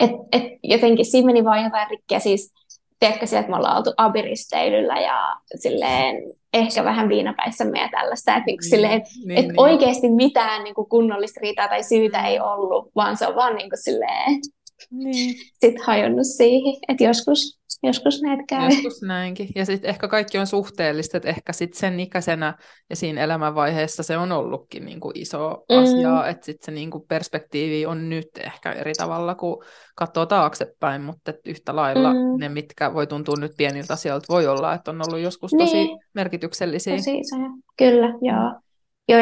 [0.00, 2.18] että et jotenkin siinä meni vaan jotain rikkiä.
[2.18, 2.52] Siis
[3.00, 6.16] tiedätkö sillä, että me ollaan oltu abiristeilyllä ja silleen
[6.52, 9.60] ehkä vähän viinapäissämme ja tällaista, että niinku niin, silleen, niin, et niin.
[9.60, 13.70] oikeasti mitään niin kuin kunnollista riitaa tai syytä ei ollut, vaan se on vaan niin
[13.70, 14.40] kuin silleen,
[14.90, 15.34] niin.
[15.58, 18.64] sit hajonnut siihen, että joskus Joskus näitä käy.
[18.64, 19.48] Joskus näinkin.
[19.54, 22.54] Ja sitten ehkä kaikki on suhteellista, että ehkä sitten sen ikäisenä
[22.90, 25.82] ja siinä elämänvaiheessa se on ollutkin niinku iso mm.
[25.82, 29.56] asia, että sitten se niinku perspektiivi on nyt ehkä eri tavalla kuin
[29.96, 32.40] katsoo taaksepäin, mutta yhtä lailla mm.
[32.40, 35.98] ne, mitkä voi tuntua nyt pieniltä asioilta, voi olla, että on ollut joskus tosi niin.
[36.14, 36.96] merkityksellisiä.
[36.96, 38.60] Tosi isoja, kyllä, joo.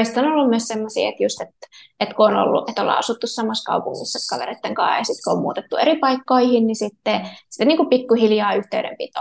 [0.04, 1.66] Sitten on ollut myös sellaisia, että just, että,
[2.00, 5.42] että kun on ollut, että ollaan asuttu samassa kaupungissa kavereiden kanssa, ja sitten kun on
[5.42, 9.20] muutettu eri paikkoihin, niin sitten, sitten niin kuin pikkuhiljaa yhteydenpito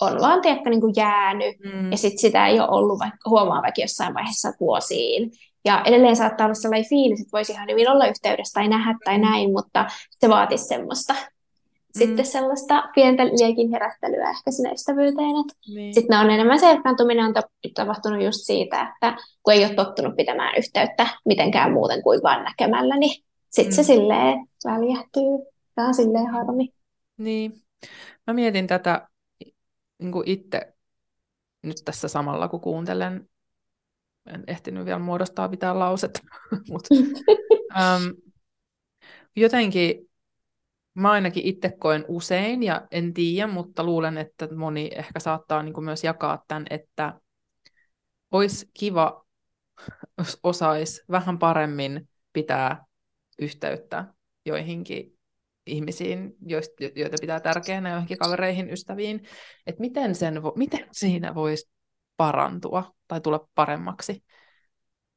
[0.00, 1.90] on vaan tiedätkö, niin kuin jäänyt, mm.
[1.90, 5.30] ja sitten sitä ei ole ollut vaikka, huomaa vaikka jossain vaiheessa vuosiin.
[5.64, 9.18] Ja edelleen saattaa olla sellainen fiilis, että voisi ihan hyvin olla yhteydessä tai nähdä tai
[9.18, 9.24] mm.
[9.24, 11.14] näin, mutta se vaatisi semmoista
[11.98, 12.24] sitten mm.
[12.24, 15.34] sellaista pientä liekin herättelyä ehkä sinne ystävyyteen.
[15.74, 15.94] Niin.
[15.94, 17.34] Sitten on enemmän se erkaantuminen on
[17.74, 22.96] tapahtunut just siitä, että kun ei ole tottunut pitämään yhteyttä mitenkään muuten kuin vain näkemällä,
[22.96, 23.76] niin sitten mm.
[23.76, 25.52] se silleen väljähtyy.
[25.74, 26.72] Tämä on silleen harmi.
[27.18, 27.62] Niin.
[28.26, 29.08] Mä mietin tätä
[29.98, 30.72] niin kuin itse
[31.62, 33.28] nyt tässä samalla, kun kuuntelen.
[34.34, 36.20] En ehtinyt vielä muodostaa mitään lausetta,
[36.70, 36.94] mutta
[37.80, 38.32] um,
[39.36, 40.05] jotenkin
[40.96, 45.84] Mä ainakin itse koen usein, ja en tiedä, mutta luulen, että moni ehkä saattaa niin
[45.84, 47.20] myös jakaa tämän, että
[48.30, 49.26] olisi kiva,
[50.18, 52.84] jos osaisi vähän paremmin pitää
[53.38, 54.04] yhteyttä
[54.44, 55.18] joihinkin
[55.66, 56.36] ihmisiin,
[56.94, 59.22] joita pitää tärkeänä, joihinkin kavereihin, ystäviin,
[59.66, 61.70] että miten, sen vo, miten siinä voisi
[62.16, 64.24] parantua tai tulla paremmaksi.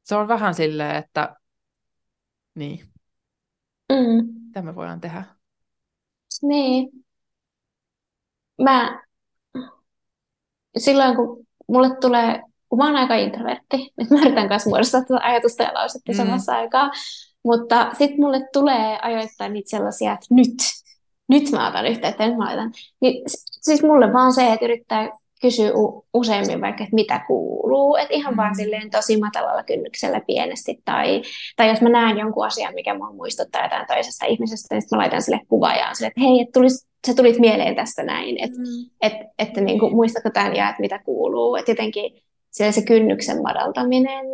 [0.03, 1.35] Se on vähän silleen, että
[2.55, 2.85] niin,
[3.89, 4.25] mm.
[4.45, 5.38] mitä me voidaan tehdä.
[6.41, 6.89] Niin.
[8.61, 9.03] Mä
[10.77, 15.19] silloin, kun mulle tulee, kun mä oon aika introvertti, nyt mä yritän kanssa muodostaa tätä
[15.23, 16.17] ajatusta ja lausetta mm.
[16.17, 16.91] samassa aikaa,
[17.43, 20.57] mutta sitten mulle tulee ajoittain niitä sellaisia, että nyt,
[21.29, 22.71] nyt mä otan yhteyttä, nyt mä otan.
[23.01, 23.23] Niin,
[23.61, 25.09] siis mulle vaan se, että yrittää
[25.41, 25.71] kysyy
[26.13, 28.37] useimmin vaikka, että mitä kuuluu, että ihan mm.
[28.37, 31.21] vaan silleen tosi matalalla kynnyksellä pienesti, tai,
[31.55, 35.01] tai jos mä näen jonkun asian, mikä mua muistuttaa jotain toisesta ihmisestä, niin sitten mä
[35.01, 38.89] laitan sille kuvaajaan sille, että hei, että tulis, sä tulit mieleen tästä näin, että mm.
[39.01, 42.11] et, et, että niin kuin, muistatko tämän ja että mitä kuuluu, että jotenkin
[42.51, 44.25] se, se kynnyksen madaltaminen,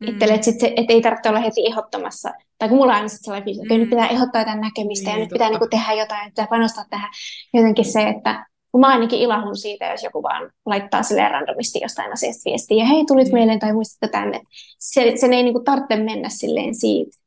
[0.00, 0.08] mm.
[0.08, 3.08] itselle, että, sit se, että ei tarvitse olla heti ehdottomassa, tai kun mulla on aina
[3.08, 3.80] sellainen fiilis, että mm.
[3.80, 6.84] nyt pitää ehdottaa jotain näkemistä niin, ja nyt pitää niin kuin, tehdä jotain, pitää panostaa
[6.90, 7.10] tähän,
[7.54, 8.46] jotenkin se, että
[8.76, 12.84] kun mä ainakin ilahun siitä, jos joku vaan laittaa sille randomisti jostain asiasta viestiä, ja
[12.84, 13.34] hei, tulit mm.
[13.34, 14.40] mieleen tai muistatko tänne.
[14.78, 17.18] Se, sen ei niinku tarvitse mennä silleen siitä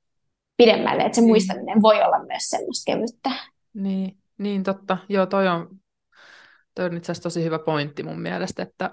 [0.57, 1.27] pidemmälle, että se mm.
[1.27, 3.31] muistaminen voi olla myös semmoista kevyttä.
[3.73, 4.97] Niin, niin totta.
[5.09, 5.69] Joo, toi on,
[6.75, 8.91] toi on itse asiassa tosi hyvä pointti mun mielestä, että,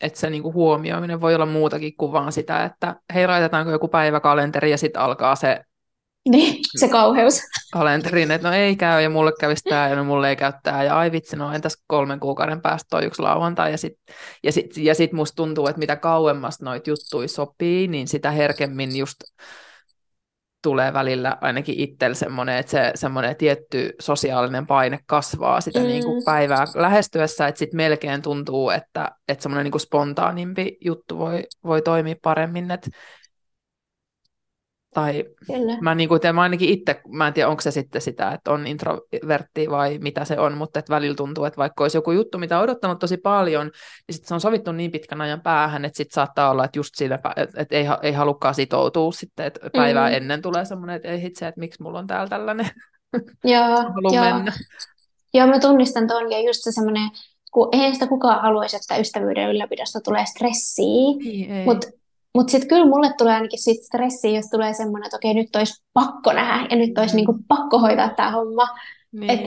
[0.00, 4.70] että se niinku huomioiminen voi olla muutakin kuin vaan sitä, että hei, laitetaanko joku päiväkalenteri
[4.70, 5.64] ja sitten alkaa se
[6.30, 7.40] Niin, se kauheus.
[7.72, 10.84] Kalenteriin, että no ei käy ja mulle kävisi tämä ja no mulle ei käy tämä
[10.84, 14.76] ja ai vitsi, no entäs kolmen kuukauden päästä toi yksi lauantai ja sitten ja sit,
[14.76, 19.16] ja sit musta tuntuu, että mitä kauemmas noit juttui sopii, niin sitä herkemmin just
[20.62, 25.86] tulee välillä ainakin itsellä semmoinen, että se semmoinen tietty sosiaalinen paine kasvaa sitä mm.
[25.86, 31.18] niin kuin päivää lähestyessä, että sitten melkein tuntuu, että, että semmoinen niin kuin spontaanimpi juttu
[31.18, 32.90] voi, voi toimia paremmin, että
[34.94, 35.78] tai Kyllä.
[35.80, 38.66] mä, niin kuin, mä ainakin itse, mä en tiedä onko se sitten sitä, että on
[38.66, 42.58] introvertti vai mitä se on, mutta että välillä tuntuu, että vaikka olisi joku juttu, mitä
[42.58, 46.14] on odottanut tosi paljon, niin sitten se on sovittu niin pitkän ajan päähän, että sitten
[46.14, 50.16] saattaa olla, että just siinä, että, ei, ei halukkaan sitoutua sitten, että päivää mm.
[50.16, 52.70] ennen tulee semmoinen, että ei hitse, että miksi mulla on täällä tällainen.
[53.44, 53.68] Joo,
[54.12, 54.34] joo.
[54.34, 54.52] Mennä.
[55.34, 57.10] joo, mä tunnistan tuon ja just se semmoinen,
[57.52, 61.88] kun eihän sitä kukaan haluaisi, että ystävyyden ylläpidosta tulee stressiä, niin, mutta
[62.38, 65.84] mutta sitten kyllä mulle tulee ainakin siitä stressiä, jos tulee semmoinen, että okei, nyt olisi
[65.92, 67.16] pakko nähdä ja nyt olisi mm.
[67.16, 68.68] niinku pakko hoitaa tämä homma.
[69.12, 69.30] Niin.
[69.30, 69.40] Et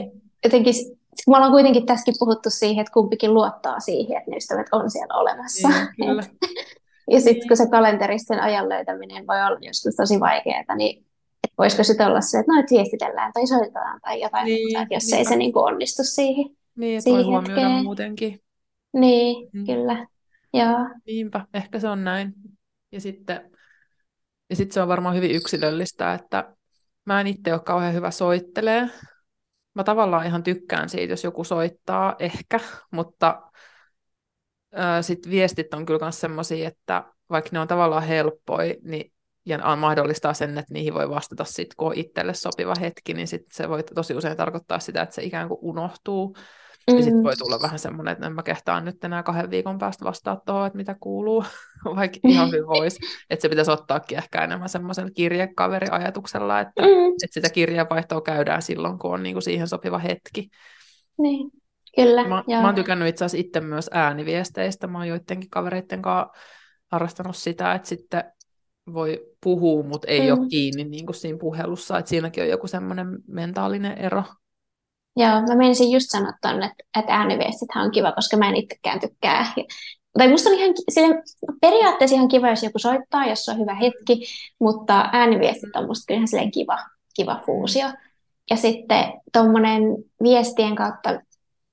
[0.44, 0.74] jotenkin,
[1.24, 4.90] kun me ollaan kuitenkin tässäkin puhuttu siihen, että kumpikin luottaa siihen, että ne ystävät on
[4.90, 5.68] siellä olemassa.
[5.68, 6.22] Niin, kyllä.
[7.14, 11.04] ja sitten kun se kalenteristen ajan löytäminen voi olla joskus tosi vaikeaa, niin
[11.44, 15.04] että voisiko sitten olla se, että noit viestitellään tai soitetaan tai jotain niin, muuta, jos
[15.04, 15.18] niin.
[15.18, 16.56] ei se niinku onnistu siihen.
[16.76, 17.84] Niin, että voi huomioida hetkeen.
[17.84, 18.40] muutenkin.
[18.92, 19.66] Niin, mm.
[19.66, 20.06] kyllä.
[20.54, 20.88] Joo.
[21.06, 22.34] Niinpä, ehkä se on näin.
[22.92, 23.50] Ja sitten,
[24.50, 26.56] ja sitten se on varmaan hyvin yksilöllistä, että
[27.04, 28.88] mä en itse ole kauhean hyvä soittelee.
[29.74, 33.42] Mä tavallaan ihan tykkään siitä, jos joku soittaa ehkä, mutta
[35.00, 39.12] sitten viestit on kyllä myös sellaisia, että vaikka ne on tavallaan helppoja, niin
[39.46, 43.42] ja mahdollistaa sen, että niihin voi vastata sitten, kun on itselle sopiva hetki, niin sit
[43.52, 46.36] se voi tosi usein tarkoittaa sitä, että se ikään kuin unohtuu.
[46.90, 46.96] Mm.
[46.96, 50.04] Ja sitten voi tulla vähän semmoinen, että en mä kehtaan nyt enää kahden viikon päästä
[50.04, 51.44] vastaa tuohon, että mitä kuuluu,
[51.96, 53.00] vaikka ihan hyvin voisi.
[53.30, 57.08] Että se pitäisi ottaakin ehkä enemmän semmoisen kirjekaveriajatuksella, että, mm.
[57.24, 60.48] että sitä kirjavaihtoa käydään silloin, kun on niinku siihen sopiva hetki.
[61.18, 61.50] Niin,
[61.96, 62.28] kyllä.
[62.28, 64.86] Mä, mä oon tykännyt itse asiassa itse myös ääniviesteistä.
[64.86, 66.32] Mä oon joidenkin kavereiden kanssa
[66.92, 68.24] harrastanut sitä, että sitten
[68.92, 70.38] voi puhua, mutta ei mm.
[70.38, 71.98] ole kiinni niin kuin siinä puhelussa.
[71.98, 74.24] Että siinäkin on joku semmoinen mentaalinen ero.
[75.16, 79.00] Joo, mä menisin just sanoa tonne, että, että ääniviestithän on kiva, koska mä en itsekään
[79.00, 79.52] tykkää.
[80.18, 81.22] Tai musta on ihan, sille,
[81.60, 84.26] periaatteessa ihan kiva, jos joku soittaa, jos on hyvä hetki,
[84.60, 86.78] mutta ääniviestit on musta kyllä ihan kiva,
[87.16, 87.86] kiva fuusio.
[88.50, 89.82] Ja sitten tuommoinen
[90.22, 91.20] viestien kautta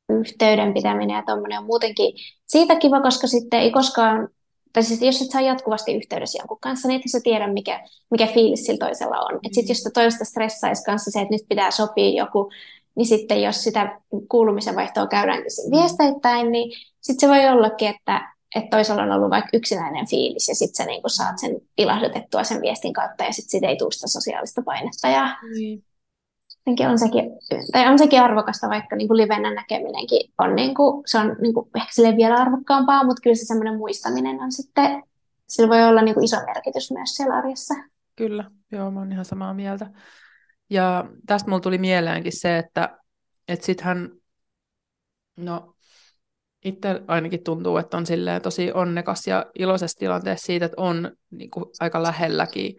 [0.09, 2.13] yhteyden pitäminen ja tuommoinen on muutenkin
[2.47, 4.29] siitä kiva, koska sitten ei koskaan,
[4.73, 8.27] tai siis jos et saa jatkuvasti yhteydessä jonkun kanssa, niin et sä tiedä, mikä, mikä
[8.27, 9.35] fiilis sillä toisella on.
[9.35, 12.51] Että sitten jos toista stressaisi kanssa se, että nyt pitää sopia joku
[12.99, 15.77] niin sitten jos sitä kuulumisen vaihtoa käydään mm.
[15.77, 20.55] viesteittäin, niin sitten se voi ollakin, että, että toisella on ollut vaikka yksinäinen fiilis ja
[20.55, 24.07] sitten sä niin saat sen ilahdutettua sen viestin kautta ja sitten siitä ei tule sitä
[24.07, 25.07] sosiaalista painetta.
[25.07, 26.89] Ja niin.
[26.89, 27.23] on sekin,
[27.71, 31.53] tai on sekin arvokasta, vaikka niin kuin livenä näkeminenkin on, niin kuin, se on niin
[31.53, 35.03] kuin, ehkä vielä arvokkaampaa, mutta kyllä se semmoinen muistaminen on sitten,
[35.47, 37.73] sillä voi olla niin kuin iso merkitys myös siellä arjessa.
[38.15, 39.87] Kyllä, joo, mä oon ihan samaa mieltä.
[40.69, 42.97] Ja tästä mulla tuli mieleenkin se, että
[43.47, 44.09] et sittenhän,
[45.37, 45.75] no
[46.65, 51.51] itse ainakin tuntuu, että on silleen tosi onnekas ja iloisessa tilanteessa siitä, että on niin
[51.51, 52.75] kuin, aika lähelläkin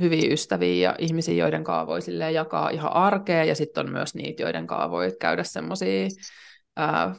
[0.00, 4.42] hyviä ystäviä ja ihmisiä, joiden kanssa voi jakaa ihan arkea, ja sitten on myös niitä,
[4.42, 6.08] joiden kanssa voi käydä semmoisia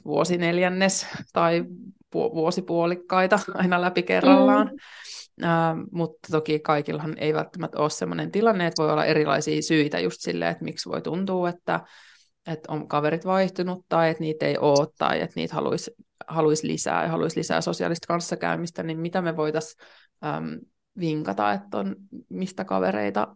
[0.05, 1.65] vuosineljännes tai
[2.13, 4.67] vuosipuolikkaita aina läpi kerrallaan.
[4.67, 4.77] Mm.
[5.91, 10.51] Mutta toki kaikillahan ei välttämättä ole sellainen tilanne, että voi olla erilaisia syitä just silleen,
[10.51, 11.79] että miksi voi tuntua, että,
[12.47, 15.91] että on kaverit vaihtunut tai että niitä ei ole tai että niitä haluaisi
[16.27, 19.81] haluais lisää ja haluaisi lisää sosiaalista kanssakäymistä, niin mitä me voitaisiin
[20.99, 21.95] vinkata, että on,
[22.29, 23.35] mistä kavereita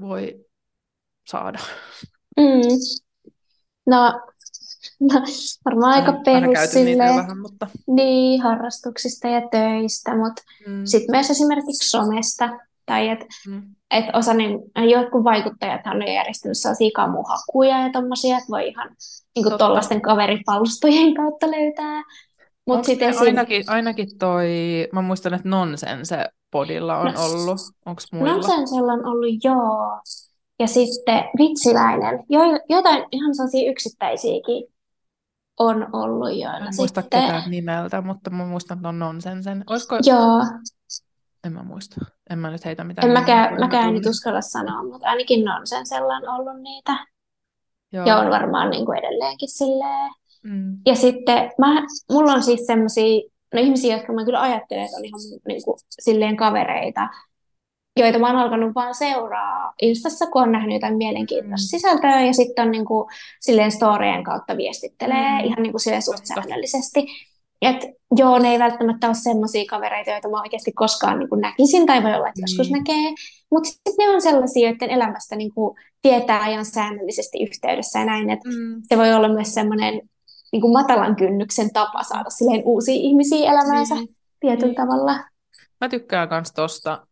[0.00, 0.44] voi
[1.26, 1.58] saada?
[2.36, 2.60] Mm.
[3.86, 4.20] No,
[5.64, 6.58] varmaan aika perus
[6.98, 7.66] vähän, mutta...
[7.86, 10.84] niin, harrastuksista ja töistä, mutta mm.
[10.84, 12.50] sitten myös esimerkiksi somesta,
[12.86, 13.62] tai että mm.
[13.90, 14.58] et osa, niin,
[14.90, 18.90] jotkut vaikuttajat on järjestänyt sellaisia kamuhakuja ja tommosia, että voi ihan
[19.36, 22.02] niin tuollaisten kaveripalstojen kautta löytää.
[22.66, 23.22] Mut sit esim...
[23.22, 24.48] ainakin, ainakin toi,
[24.92, 27.58] mä muistan, että Nonsense podilla on no, ollut.
[27.86, 28.32] Onko muilla?
[28.32, 30.00] Nonsensella on ollut, joo.
[30.58, 34.73] Ja sitten Vitsiläinen, jo, jotain ihan sellaisia yksittäisiäkin
[35.58, 37.22] on ollut joilla En muista sitten...
[37.22, 39.64] ketään nimeltä, mutta mä muistan ton nonsensen.
[39.70, 39.98] Olisiko...
[40.06, 40.42] Joo.
[41.44, 41.96] En mä muista.
[42.30, 43.08] En mä nyt heitä mitään.
[43.08, 47.06] En mäkään, mäkään nyt uskalla sanoa, mutta ainakin nonsensella on ollut niitä.
[47.92, 48.06] Joo.
[48.06, 50.10] Ja on varmaan niin kuin edelleenkin silleen.
[50.42, 50.78] Mm.
[50.86, 51.82] Ja sitten mä,
[52.12, 55.78] mulla on siis semmoisia no ihmisiä, jotka mä kyllä ajattelen, että on ihan niin kuin,
[55.90, 57.08] silleen kavereita,
[57.96, 61.78] joita mä oon alkanut vaan seuraa Instassa, kun on nähnyt jotain mielenkiintoista mm.
[61.78, 63.08] sisältöä, ja sitten on niin kuin,
[63.40, 65.44] silleen storien kautta viestittelee mm.
[65.44, 67.06] ihan niin kuin silleen suht säännöllisesti.
[67.62, 67.76] Et
[68.16, 72.02] joo, ne ei välttämättä ole semmoisia kavereita, joita mä oikeasti koskaan niin kuin näkisin, tai
[72.02, 72.44] voi olla, että mm.
[72.44, 73.14] joskus näkee,
[73.50, 78.30] mutta sitten ne on sellaisia, joiden elämästä niin kuin, tietää ihan säännöllisesti yhteydessä ja näin,
[78.30, 78.82] että mm.
[78.82, 80.00] se voi olla myös semmoinen
[80.52, 84.08] niin kuin matalan kynnyksen tapa saada silleen uusia ihmisiä elämäänsä mm.
[84.40, 84.76] tietyllä mm.
[84.76, 85.12] tavalla.
[85.80, 87.06] Mä tykkään myös tosta,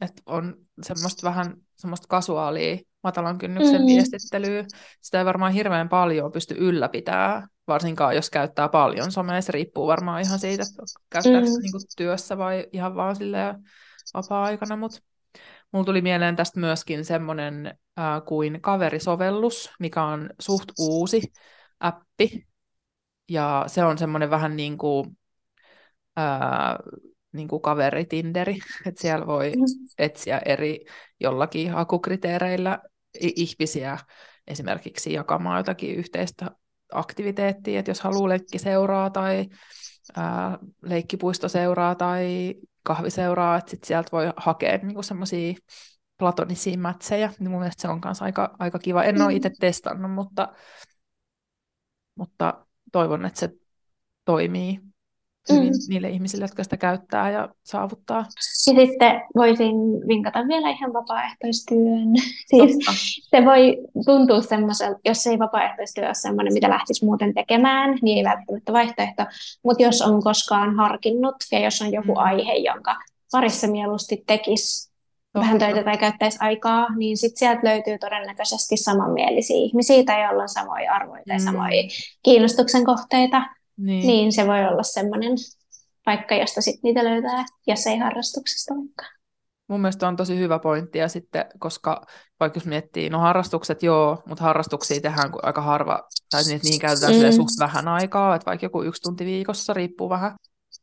[0.00, 3.86] että on semmoista vähän semmoista kasuaalia matalan kynnyksen mm.
[3.86, 4.64] viestittelyä.
[5.00, 9.40] Sitä ei varmaan hirveän paljon pysty ylläpitämään, varsinkaan jos käyttää paljon somea.
[9.40, 11.62] Se riippuu varmaan ihan siitä, että käyttääkö mm.
[11.62, 13.16] niin työssä vai ihan vaan
[14.14, 14.76] vapaa-aikana.
[14.76, 15.00] Mutta
[15.72, 17.66] mulla tuli mieleen tästä myöskin semmoinen
[17.98, 21.32] äh, kuin kaverisovellus, mikä on suht uusi
[21.80, 22.46] appi.
[23.28, 25.18] Ja se on semmoinen vähän niin kuin,
[26.18, 26.76] äh,
[27.32, 29.52] niin kuin kaveritinderi, että siellä voi
[29.98, 30.84] etsiä eri
[31.20, 32.78] jollakin hakukriteereillä
[33.20, 33.98] ihmisiä
[34.46, 36.50] esimerkiksi jakamaan jotakin yhteistä
[36.92, 39.46] aktiviteettia, että jos haluaa seuraa tai
[40.16, 40.58] ää,
[41.46, 45.54] seuraa tai kahviseuraa, että sit sieltä voi hakea niinku semmoisia
[46.18, 49.04] platonisia mätsejä, niin mun mielestä se on myös aika, aika kiva.
[49.04, 49.36] En ole mm.
[49.36, 50.48] itse testannut, mutta,
[52.14, 53.50] mutta toivon, että se
[54.24, 54.80] toimii
[55.50, 55.78] hyvin mm.
[55.88, 58.18] niille ihmisille, jotka sitä käyttää ja saavuttaa.
[58.18, 58.24] Ja
[58.72, 59.76] sitten voisin
[60.08, 62.08] vinkata vielä ihan vapaaehtoistyön.
[62.50, 62.78] Siis
[63.30, 68.24] se voi tuntua semmoiselta, jos ei vapaaehtoistyö ole semmoinen, mitä lähtisi muuten tekemään, niin ei
[68.24, 69.22] välttämättä vaihtoehto.
[69.64, 72.18] Mutta jos on koskaan harkinnut ja jos on joku mm.
[72.18, 72.96] aihe, jonka
[73.32, 74.90] parissa mieluusti tekisi
[75.32, 75.40] Totta.
[75.40, 80.48] vähän töitä tai käyttäisi aikaa, niin sitten sieltä löytyy todennäköisesti samanmielisiä ihmisiä tai joilla on
[80.48, 81.44] samoja arvoja tai mm.
[81.44, 81.82] samoja
[82.22, 83.42] kiinnostuksen kohteita.
[83.80, 84.06] Niin.
[84.06, 85.32] niin se voi olla semmoinen
[86.04, 89.04] paikka, josta sitten niitä löytää, jos ei harrastuksesta vaikka.
[89.68, 92.06] Mun mielestä on tosi hyvä pointti, ja sitten, koska
[92.40, 97.14] vaikka jos miettii, no harrastukset joo, mutta harrastuksia tehdään aika harva, tai niin, niihin käytetään
[97.14, 97.32] mm.
[97.32, 100.34] suht vähän aikaa, että vaikka joku yksi tunti viikossa, riippuu vähän.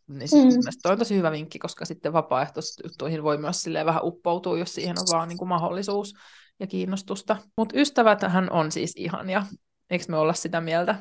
[0.08, 0.38] Niin mm.
[0.38, 4.76] mun mielestä on tosi hyvä vinkki, koska sitten vapaaehtoisjuttuihin voi myös silleen vähän uppoutua, jos
[4.76, 6.14] siihen on vaan niin kuin mahdollisuus
[6.60, 7.38] ja kiinnostusta.
[7.58, 9.46] Mutta ystävätähän on siis ihania,
[9.90, 10.96] eikö me olla sitä mieltä?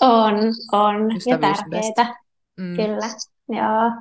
[0.00, 0.34] On,
[0.72, 1.10] on.
[1.26, 2.14] Ja tärkeitä.
[2.56, 2.76] Mm.
[2.76, 3.08] Kyllä,
[3.48, 3.92] joo.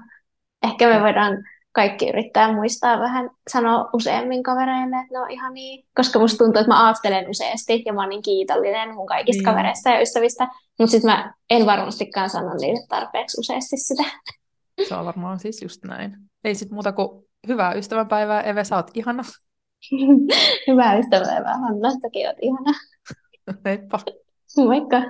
[0.64, 5.86] Ehkä me voidaan kaikki yrittää muistaa vähän sanoa useammin kavereille, että ne on ihan niin.
[5.96, 9.46] Koska musta tuntuu, että mä ajattelen useasti ja mä oon niin kiitollinen mun kaikista niin.
[9.46, 10.48] kavereista ja ystävistä.
[10.80, 14.04] Mutta sitten mä en varmastikaan sano niille tarpeeksi useasti sitä.
[14.88, 16.18] Se on varmaan siis just näin.
[16.44, 19.24] Ei sit muuta kuin hyvää ystävänpäivää, Eve, sä oot ihana.
[20.68, 22.74] hyvää ystävänpäivää, Hanna, säkin oot ihana.
[23.66, 24.00] Heippa.
[24.58, 25.02] Moikka!